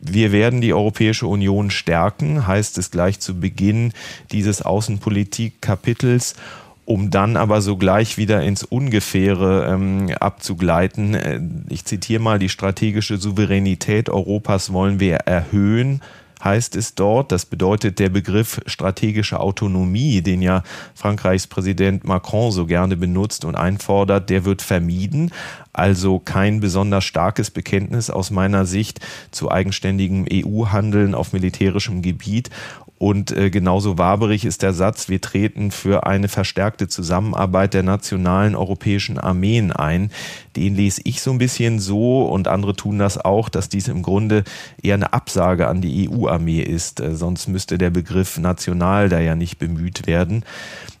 [0.00, 3.92] wir werden die Europäische Union stärken, heißt es gleich zu Beginn
[4.32, 6.34] dieses Außenpolitik-Kapitels
[6.86, 11.14] um dann aber sogleich wieder ins Ungefähre ähm, abzugleiten.
[11.14, 16.02] Äh, ich zitiere mal, die strategische Souveränität Europas wollen wir erhöhen,
[16.42, 17.32] heißt es dort.
[17.32, 20.62] Das bedeutet der Begriff strategische Autonomie, den ja
[20.94, 25.32] Frankreichs Präsident Macron so gerne benutzt und einfordert, der wird vermieden.
[25.72, 32.50] Also kein besonders starkes Bekenntnis aus meiner Sicht zu eigenständigem EU-Handeln auf militärischem Gebiet.
[33.00, 38.54] Und äh, genauso waberig ist der Satz, wir treten für eine verstärkte Zusammenarbeit der nationalen
[38.54, 40.10] europäischen Armeen ein.
[40.54, 44.02] Den lese ich so ein bisschen so und andere tun das auch, dass dies im
[44.02, 44.44] Grunde
[44.82, 47.00] eher eine Absage an die EU-Armee ist.
[47.00, 50.44] Äh, sonst müsste der Begriff national da ja nicht bemüht werden.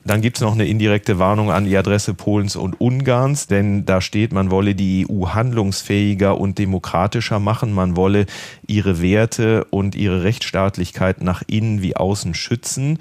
[0.04, 4.00] Dann gibt es noch eine indirekte Warnung an die Adresse Polens und Ungarns, denn da
[4.00, 8.24] steht, man wolle die EU handlungsfähiger und demokratischer machen, man wolle
[8.66, 12.98] ihre Werte und ihre Rechtsstaatlichkeit nach innen wie außen schützen.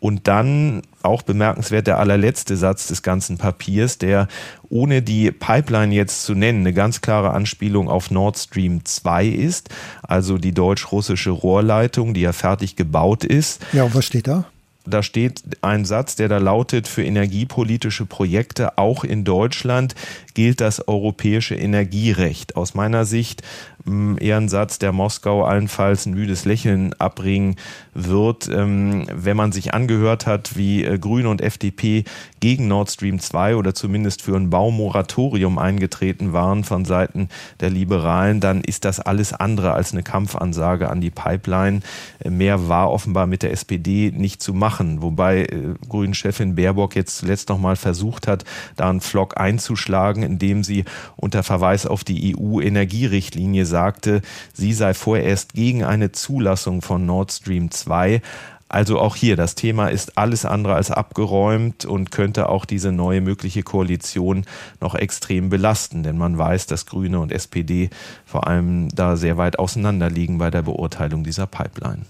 [0.00, 4.28] Und dann auch bemerkenswert der allerletzte Satz des ganzen Papiers, der
[4.68, 9.70] ohne die Pipeline jetzt zu nennen, eine ganz klare Anspielung auf Nord Stream 2 ist,
[10.02, 13.64] also die deutsch-russische Rohrleitung, die ja fertig gebaut ist.
[13.72, 14.44] Ja, und was steht da?
[14.86, 19.94] Da steht ein Satz, der da lautet, für energiepolitische Projekte auch in Deutschland
[20.34, 22.56] gilt das europäische Energierecht.
[22.56, 23.42] Aus meiner Sicht
[23.84, 27.56] mm, eher ein Satz, der Moskau allenfalls ein müdes Lächeln abbringen
[27.94, 32.04] wird, ähm, wenn man sich angehört hat, wie äh, Grüne und FDP
[32.40, 37.28] gegen Nord Stream 2 oder zumindest für ein Baumoratorium eingetreten waren von Seiten
[37.60, 41.80] der Liberalen, dann ist das alles andere als eine Kampfansage an die Pipeline.
[42.18, 47.18] Äh, mehr war offenbar mit der SPD nicht zu machen, wobei äh, Grünen-Chefin Baerbock jetzt
[47.18, 48.44] zuletzt nochmal versucht hat,
[48.76, 50.84] da einen Flock einzuschlagen, indem sie
[51.16, 54.22] unter Verweis auf die EU-Energierichtlinie sagte,
[54.52, 58.20] sie sei vorerst gegen eine Zulassung von Nord Stream 2.
[58.68, 63.20] Also auch hier, das Thema ist alles andere als abgeräumt und könnte auch diese neue
[63.20, 64.46] mögliche Koalition
[64.80, 67.90] noch extrem belasten, denn man weiß, dass Grüne und SPD
[68.24, 72.06] vor allem da sehr weit auseinander liegen bei der Beurteilung dieser Pipeline.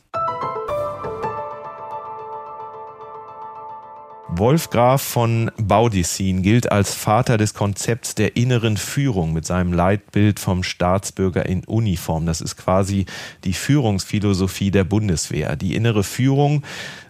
[4.28, 10.40] Wolf Graf von Baudissin gilt als Vater des Konzepts der inneren Führung mit seinem Leitbild
[10.40, 12.24] vom Staatsbürger in Uniform.
[12.24, 13.04] Das ist quasi
[13.44, 15.56] die Führungsphilosophie der Bundeswehr.
[15.56, 16.62] Die innere Führung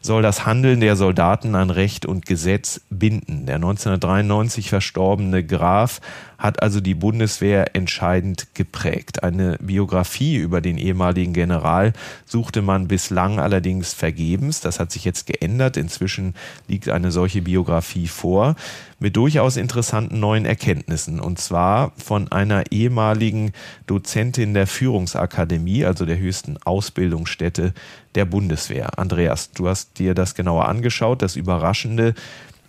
[0.03, 3.47] soll das Handeln der Soldaten an Recht und Gesetz binden.
[3.47, 6.01] Der 1993 verstorbene Graf
[6.37, 9.23] hat also die Bundeswehr entscheidend geprägt.
[9.23, 11.95] Eine Biografie über den ehemaligen General
[12.27, 14.61] suchte man bislang allerdings vergebens.
[14.61, 15.79] Das hat sich jetzt geändert.
[15.79, 16.35] Inzwischen
[16.69, 18.57] liegt eine solche Biografie vor
[18.99, 21.21] mit durchaus interessanten neuen Erkenntnissen.
[21.21, 23.53] Und zwar von einer ehemaligen
[23.87, 27.75] Dozentin der Führungsakademie, also der höchsten Ausbildungsstätte
[28.15, 28.99] der Bundeswehr.
[28.99, 31.23] Andreas, du hast dir das genauer angeschaut.
[31.23, 32.15] Das Überraschende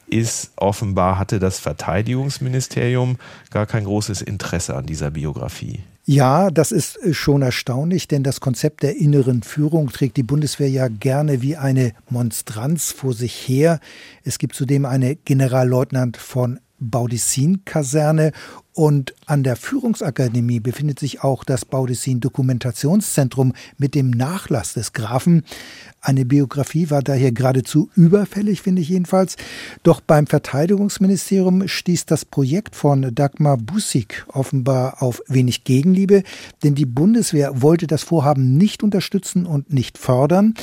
[0.07, 3.17] ist offenbar hatte das Verteidigungsministerium
[3.49, 5.83] gar kein großes Interesse an dieser Biografie.
[6.07, 10.87] Ja, das ist schon erstaunlich, denn das Konzept der inneren Führung trägt die Bundeswehr ja
[10.87, 13.79] gerne wie eine Monstranz vor sich her.
[14.23, 18.33] Es gibt zudem eine Generalleutnant von Baudissin-Kaserne
[18.73, 25.43] Und an der Führungsakademie befindet sich auch das Baudissin Dokumentationszentrum mit dem Nachlass des Grafen.
[26.05, 29.37] Eine Biografie war daher geradezu überfällig, finde ich jedenfalls.
[29.81, 36.21] Doch beim Verteidigungsministerium stieß das Projekt von Dagmar Bussig offenbar auf wenig Gegenliebe,
[36.63, 40.53] denn die Bundeswehr wollte das Vorhaben nicht unterstützen und nicht fördern.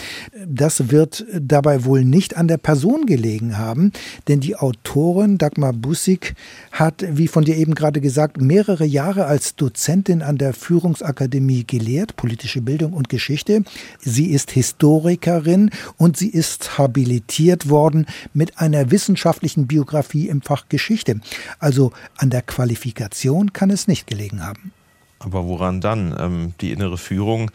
[0.46, 3.90] Das wird dabei wohl nicht an der Person gelegen haben,
[4.28, 6.36] denn die Autorin Dagmar Bussig
[6.70, 12.14] hat, wie von dir eben gerade gesagt, mehrere Jahre als Dozentin an der Führungsakademie gelehrt,
[12.14, 13.64] politische Bildung und Geschichte.
[13.98, 20.68] Sie ist Historikerin Historikerin und sie ist habilitiert worden mit einer wissenschaftlichen Biografie im Fach
[20.68, 21.20] Geschichte.
[21.58, 24.72] Also an der Qualifikation kann es nicht gelegen haben.
[25.18, 26.14] Aber woran dann?
[26.18, 27.50] Ähm, die innere Führung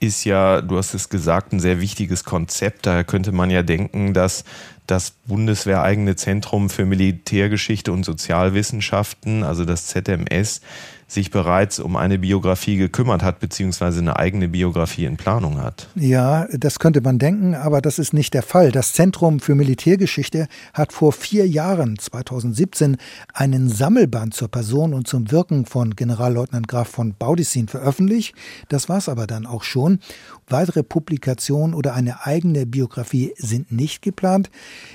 [0.00, 2.86] ist ja, du hast es gesagt, ein sehr wichtiges Konzept.
[2.86, 4.44] Daher könnte man ja denken, dass
[4.86, 10.60] das bundeswehreigene Zentrum für Militärgeschichte und Sozialwissenschaften, also das ZMS,
[11.08, 15.88] sich bereits um eine Biografie gekümmert hat, beziehungsweise eine eigene Biografie in Planung hat.
[15.94, 18.72] Ja, das könnte man denken, aber das ist nicht der Fall.
[18.72, 22.96] Das Zentrum für Militärgeschichte hat vor vier Jahren, 2017,
[23.32, 28.34] einen Sammelband zur Person und zum Wirken von Generalleutnant Graf von Baudissin veröffentlicht.
[28.68, 30.00] Das war es aber dann auch schon.
[30.48, 34.50] Weitere Publikationen oder eine eigene Biografie sind nicht geplant.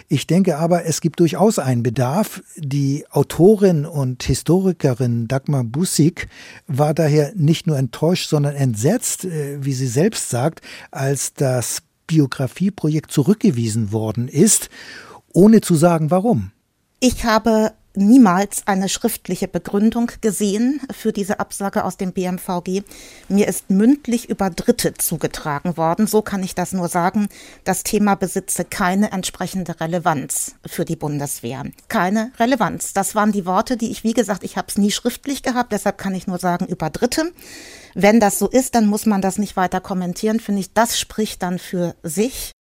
[0.07, 2.41] Ich denke aber, es gibt durchaus einen Bedarf.
[2.55, 5.63] Die Autorin und Historikerin Dagmar
[6.01, 6.27] Bussig
[6.67, 13.11] war daher nicht nur enttäuscht, sondern entsetzt, äh, wie sie selbst sagt, als das Biografieprojekt
[13.11, 14.69] zurückgewiesen worden ist,
[15.31, 16.51] ohne zu sagen, warum.
[16.99, 22.83] Ich habe niemals eine schriftliche Begründung gesehen für diese Absage aus dem BMVG.
[23.29, 26.07] Mir ist mündlich über Dritte zugetragen worden.
[26.07, 27.27] So kann ich das nur sagen.
[27.63, 31.63] Das Thema besitze keine entsprechende Relevanz für die Bundeswehr.
[31.87, 32.93] Keine Relevanz.
[32.93, 35.71] Das waren die Worte, die ich, wie gesagt, ich habe es nie schriftlich gehabt.
[35.71, 37.31] Deshalb kann ich nur sagen über Dritte.
[37.93, 40.39] Wenn das so ist, dann muss man das nicht weiter kommentieren.
[40.39, 42.51] Finde ich, das spricht dann für sich.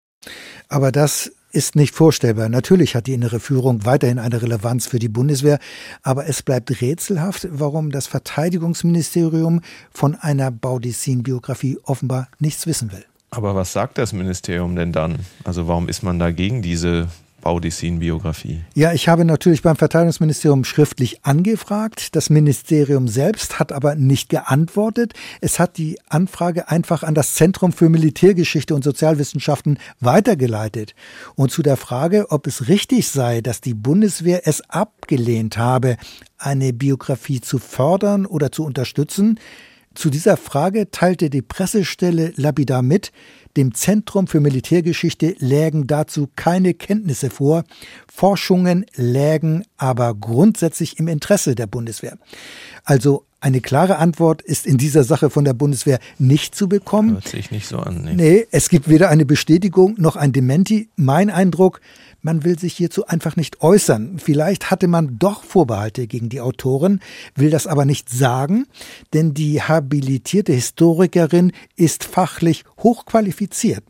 [0.67, 2.49] Aber das ist nicht vorstellbar.
[2.49, 5.59] Natürlich hat die innere Führung weiterhin eine Relevanz für die Bundeswehr,
[6.03, 13.05] aber es bleibt rätselhaft, warum das Verteidigungsministerium von einer Baudissin-Biografie offenbar nichts wissen will.
[13.29, 15.19] Aber was sagt das Ministerium denn dann?
[15.45, 17.07] Also warum ist man dagegen diese
[17.41, 18.61] Baudissin-Biografie?
[18.73, 22.15] Ja, ich habe natürlich beim Verteidigungsministerium schriftlich angefragt.
[22.15, 25.13] Das Ministerium selbst hat aber nicht geantwortet.
[25.41, 30.95] Es hat die Anfrage einfach an das Zentrum für Militärgeschichte und Sozialwissenschaften weitergeleitet.
[31.35, 35.97] Und zu der Frage, ob es richtig sei, dass die Bundeswehr es abgelehnt habe,
[36.37, 39.39] eine Biografie zu fördern oder zu unterstützen,
[39.93, 43.11] zu dieser Frage teilte die Pressestelle lapidar mit,
[43.57, 47.63] dem Zentrum für Militärgeschichte lägen dazu keine Kenntnisse vor.
[48.11, 52.17] Forschungen lägen aber grundsätzlich im Interesse der Bundeswehr.
[52.83, 57.13] Also eine klare Antwort ist in dieser Sache von der Bundeswehr nicht zu bekommen.
[57.13, 58.03] Hört sich nicht so an.
[58.03, 58.13] Nee.
[58.13, 60.89] nee, es gibt weder eine Bestätigung noch ein Dementi.
[60.95, 61.81] Mein Eindruck,
[62.21, 64.19] man will sich hierzu einfach nicht äußern.
[64.19, 66.99] Vielleicht hatte man doch Vorbehalte gegen die Autorin,
[67.35, 68.67] will das aber nicht sagen,
[69.13, 73.83] denn die habilitierte Historikerin ist fachlich hochqualifiziert.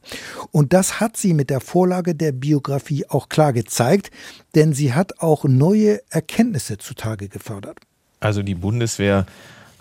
[0.52, 4.12] Und das hat sie mit der Vorlage der Biografie auch klar gezeigt,
[4.56, 7.80] denn sie hat auch neue Erkenntnisse zutage gefördert.
[8.20, 9.26] Also die Bundeswehr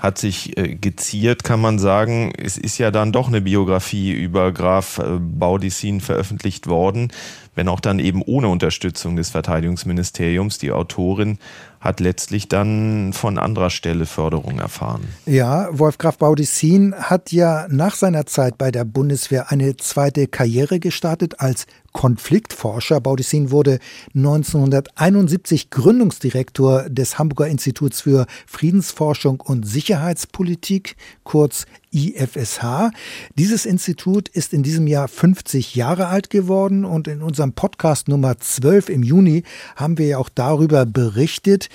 [0.01, 2.33] hat sich äh, geziert, kann man sagen.
[2.37, 7.13] Es ist ja dann doch eine Biografie über Graf äh, Baudissin veröffentlicht worden
[7.55, 10.59] wenn auch dann eben ohne Unterstützung des Verteidigungsministeriums.
[10.59, 11.39] Die Autorin
[11.81, 15.03] hat letztlich dann von anderer Stelle Förderung erfahren.
[15.27, 20.79] Ja, Wolf Graf Baudissin hat ja nach seiner Zeit bei der Bundeswehr eine zweite Karriere
[20.79, 23.01] gestartet als Konfliktforscher.
[23.01, 23.79] Baudissin wurde
[24.15, 32.91] 1971 Gründungsdirektor des Hamburger Instituts für Friedensforschung und Sicherheitspolitik, kurz IFSH.
[33.35, 38.39] Dieses Institut ist in diesem Jahr 50 Jahre alt geworden und in unserem Podcast Nummer
[38.39, 39.43] 12 im Juni
[39.77, 41.69] haben wir ja auch darüber berichtet,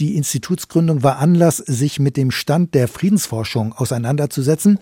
[0.00, 4.78] die Institutsgründung war Anlass, sich mit dem Stand der Friedensforschung auseinanderzusetzen.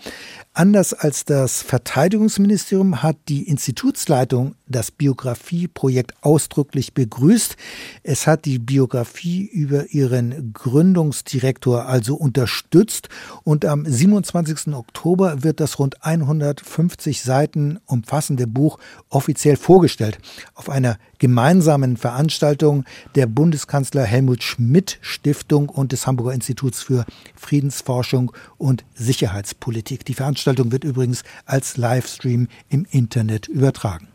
[0.59, 7.55] Anders als das Verteidigungsministerium hat die Institutsleitung das Biografieprojekt ausdrücklich begrüßt.
[8.03, 13.07] Es hat die Biografie über ihren Gründungsdirektor also unterstützt
[13.45, 14.73] und am 27.
[14.73, 20.19] Oktober wird das rund 150 Seiten umfassende Buch offiziell vorgestellt
[20.55, 22.83] auf einer gemeinsamen Veranstaltung
[23.15, 27.05] der Bundeskanzler Helmut Schmidt Stiftung und des Hamburger Instituts für
[27.37, 30.03] Friedensforschung und Sicherheitspolitik.
[30.03, 34.07] Die Veranstaltung wird übrigens als Livestream im Internet übertragen.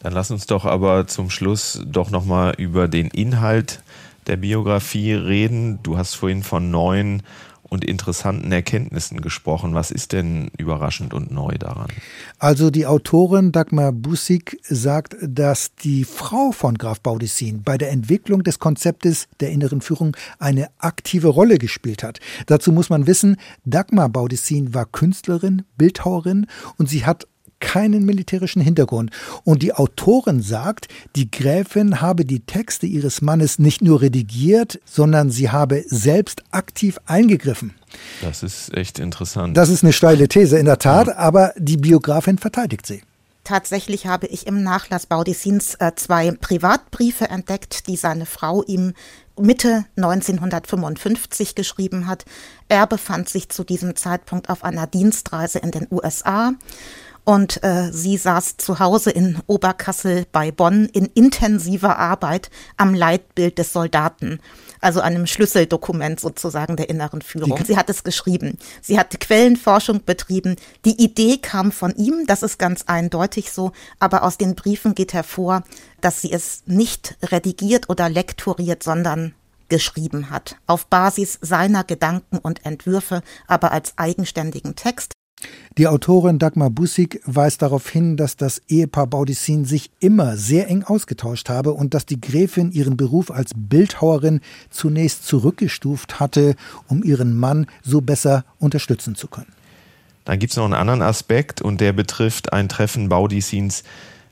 [0.00, 3.82] Dann lass uns doch aber zum Schluss doch nochmal über den Inhalt
[4.26, 5.78] der Biografie reden.
[5.82, 7.22] Du hast vorhin von neuen
[7.70, 9.74] und interessanten Erkenntnissen gesprochen.
[9.74, 11.88] Was ist denn überraschend und neu daran?
[12.38, 18.42] Also die Autorin Dagmar Bussig sagt, dass die Frau von Graf Baudissin bei der Entwicklung
[18.42, 22.18] des Konzeptes der inneren Führung eine aktive Rolle gespielt hat.
[22.46, 26.46] Dazu muss man wissen, Dagmar Baudissin war Künstlerin, Bildhauerin
[26.76, 27.28] und sie hat
[27.60, 29.10] keinen militärischen Hintergrund.
[29.44, 35.30] Und die Autorin sagt, die Gräfin habe die Texte ihres Mannes nicht nur redigiert, sondern
[35.30, 37.74] sie habe selbst aktiv eingegriffen.
[38.22, 39.56] Das ist echt interessant.
[39.56, 41.16] Das ist eine steile These in der Tat, ja.
[41.16, 43.02] aber die Biografin verteidigt sie.
[43.44, 48.92] Tatsächlich habe ich im Nachlass Baudissins äh, zwei Privatbriefe entdeckt, die seine Frau ihm
[49.36, 52.24] Mitte 1955 geschrieben hat.
[52.68, 56.52] Er befand sich zu diesem Zeitpunkt auf einer Dienstreise in den USA
[57.30, 63.56] und äh, sie saß zu Hause in Oberkassel bei Bonn in intensiver Arbeit am Leitbild
[63.56, 64.40] des Soldaten,
[64.80, 67.56] also einem Schlüsseldokument sozusagen der inneren Führung.
[67.64, 68.58] Sie hat es geschrieben.
[68.82, 70.56] Sie hat Quellenforschung betrieben.
[70.84, 73.70] Die Idee kam von ihm, das ist ganz eindeutig so,
[74.00, 75.62] aber aus den Briefen geht hervor,
[76.00, 79.36] dass sie es nicht redigiert oder lektoriert, sondern
[79.68, 85.12] geschrieben hat, auf Basis seiner Gedanken und Entwürfe, aber als eigenständigen Text.
[85.78, 90.82] Die Autorin Dagmar Bussig weist darauf hin, dass das Ehepaar Baudissin sich immer sehr eng
[90.82, 96.56] ausgetauscht habe und dass die Gräfin ihren Beruf als Bildhauerin zunächst zurückgestuft hatte,
[96.88, 99.52] um ihren Mann so besser unterstützen zu können.
[100.24, 103.84] Dann gibt es noch einen anderen Aspekt und der betrifft ein Treffen Baudissins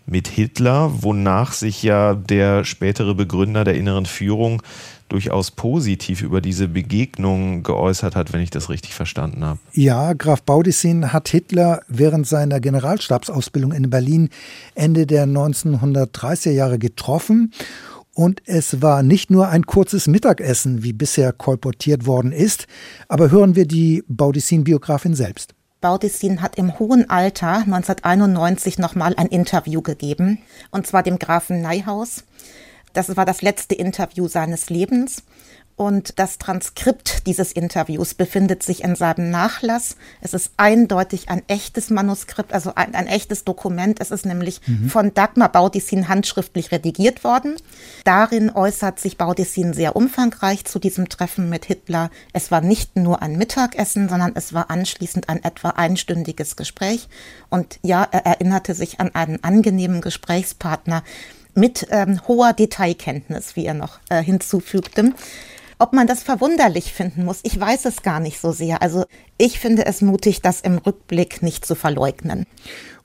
[0.07, 4.63] mit Hitler, wonach sich ja der spätere Begründer der inneren Führung
[5.09, 9.59] durchaus positiv über diese Begegnung geäußert hat, wenn ich das richtig verstanden habe.
[9.73, 14.29] Ja, Graf Baudissin hat Hitler während seiner Generalstabsausbildung in Berlin
[14.75, 17.53] Ende der 1930er Jahre getroffen.
[18.15, 22.67] Und es war nicht nur ein kurzes Mittagessen, wie bisher kolportiert worden ist,
[23.07, 25.55] aber hören wir die Baudissin-Biografin selbst.
[25.81, 30.39] Baudissin hat im hohen Alter 1991 nochmal ein Interview gegeben,
[30.73, 32.25] und zwar dem Grafen Neihaus.
[32.99, 35.23] Das war das letzte Interview seines Lebens.
[35.77, 39.95] Und das Transkript dieses Interviews befindet sich in seinem Nachlass.
[40.21, 44.01] Es ist eindeutig ein echtes Manuskript, also ein, ein echtes Dokument.
[44.01, 44.89] Es ist nämlich mhm.
[44.91, 47.55] von Dagmar Baudissin handschriftlich redigiert worden.
[48.03, 52.11] Darin äußert sich Baudissin sehr umfangreich zu diesem Treffen mit Hitler.
[52.33, 57.09] Es war nicht nur ein Mittagessen, sondern es war anschließend ein etwa einstündiges Gespräch.
[57.49, 61.05] Und ja, er erinnerte sich an einen angenehmen Gesprächspartner,
[61.59, 65.13] mit ähm, hoher Detailkenntnis, wie er noch äh, hinzufügte.
[65.81, 68.83] Ob man das verwunderlich finden muss, ich weiß es gar nicht so sehr.
[68.83, 69.05] Also
[69.37, 72.47] ich finde es mutig, das im Rückblick nicht zu verleugnen.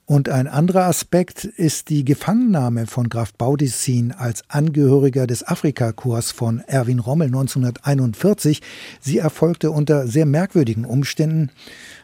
[0.05, 6.59] Und ein anderer Aspekt ist die Gefangennahme von Graf Baudissin als Angehöriger des Afrikakorps von
[6.67, 8.61] Erwin Rommel 1941.
[8.99, 11.51] Sie erfolgte unter sehr merkwürdigen Umständen.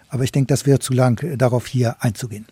[0.07, 2.45] Aber ich denke, das wäre zu lang, darauf hier einzugehen.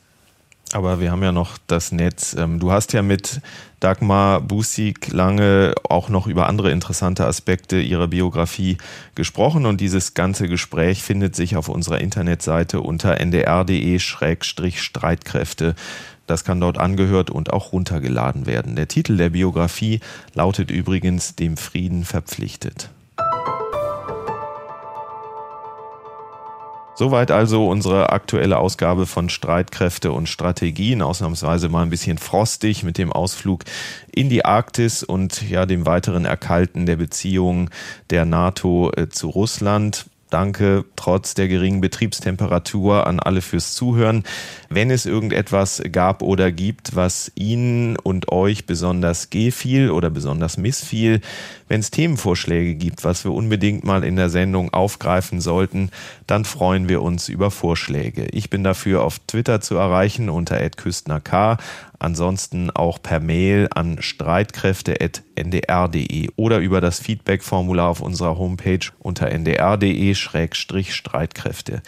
[0.73, 2.35] Aber wir haben ja noch das Netz.
[2.37, 3.41] Ähm, du hast ja mit
[3.79, 8.77] Dagmar Busig lange auch noch über andere interessante Aspekte ihrer Biografie
[9.15, 15.75] gesprochen und dieses ganze Gespräch findet sich auf unserer Internetseite unter ndr.de-streitkräfte.
[16.25, 18.75] Das kann dort angehört und auch runtergeladen werden.
[18.75, 20.01] Der Titel der Biografie
[20.33, 22.89] lautet übrigens Dem Frieden verpflichtet.
[26.97, 31.03] Soweit also unsere aktuelle Ausgabe von Streitkräfte und Strategien.
[31.03, 33.65] Ausnahmsweise mal ein bisschen frostig mit dem Ausflug
[34.11, 37.69] in die Arktis und ja dem weiteren Erkalten der Beziehungen
[38.09, 40.07] der NATO äh, zu Russland.
[40.31, 44.23] Danke trotz der geringen Betriebstemperatur an alle fürs Zuhören.
[44.67, 51.21] Wenn es irgendetwas gab oder gibt, was Ihnen und euch besonders gefiel oder besonders missfiel,
[51.67, 55.89] wenn es Themenvorschläge gibt, was wir unbedingt mal in der Sendung aufgreifen sollten,
[56.25, 58.27] dann freuen wir uns über Vorschläge.
[58.31, 61.59] Ich bin dafür auf Twitter zu erreichen unter @küstnerk,
[61.99, 71.81] ansonsten auch per Mail an streitkräfte@ndr.de oder über das Feedback-Formular auf unserer Homepage unter ndr.de-streitkräfte.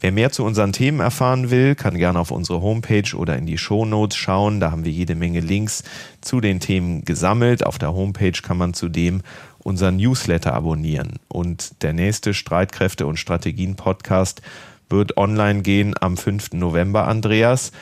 [0.00, 3.58] Wer mehr zu unseren Themen erfahren will, kann gerne auf unsere Homepage oder in die
[3.58, 4.60] Shownotes schauen.
[4.60, 5.84] Da haben wir jede Menge Links
[6.26, 7.64] zu den Themen gesammelt.
[7.64, 9.22] Auf der Homepage kann man zudem
[9.58, 11.14] unseren Newsletter abonnieren.
[11.28, 14.42] Und der nächste Streitkräfte- und Strategien-Podcast
[14.88, 16.52] wird online gehen am 5.
[16.52, 17.72] November, Andreas.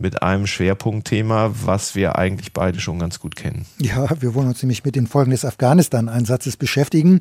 [0.00, 3.66] Mit einem Schwerpunktthema, was wir eigentlich beide schon ganz gut kennen.
[3.78, 7.20] Ja, wir wollen uns nämlich mit den Folgen des Afghanistan-Einsatzes beschäftigen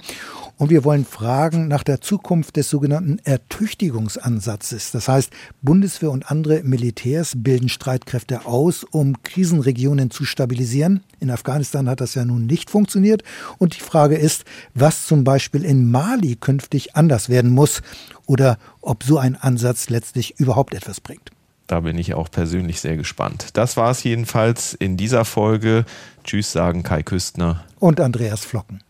[0.57, 4.91] und wir wollen fragen nach der Zukunft des sogenannten Ertüchtigungsansatzes.
[4.91, 5.31] Das heißt,
[5.61, 11.03] Bundeswehr und andere Militärs bilden Streitkräfte aus, um Krisenregionen zu stabilisieren.
[11.19, 13.23] In Afghanistan hat das ja nun nicht funktioniert.
[13.57, 17.81] Und die Frage ist, was zum Beispiel in Mali künftig anders werden muss
[18.25, 21.31] oder ob so ein Ansatz letztlich überhaupt etwas bringt.
[21.68, 23.49] Da bin ich auch persönlich sehr gespannt.
[23.53, 25.85] Das war es jedenfalls in dieser Folge.
[26.23, 28.81] Tschüss sagen Kai Küstner und Andreas Flocken.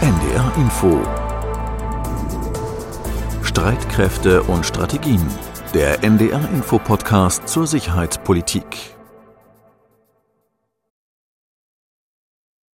[0.00, 1.00] NDR Info
[3.42, 5.26] Streitkräfte und Strategien.
[5.74, 8.95] Der NDR Info Podcast zur Sicherheitspolitik.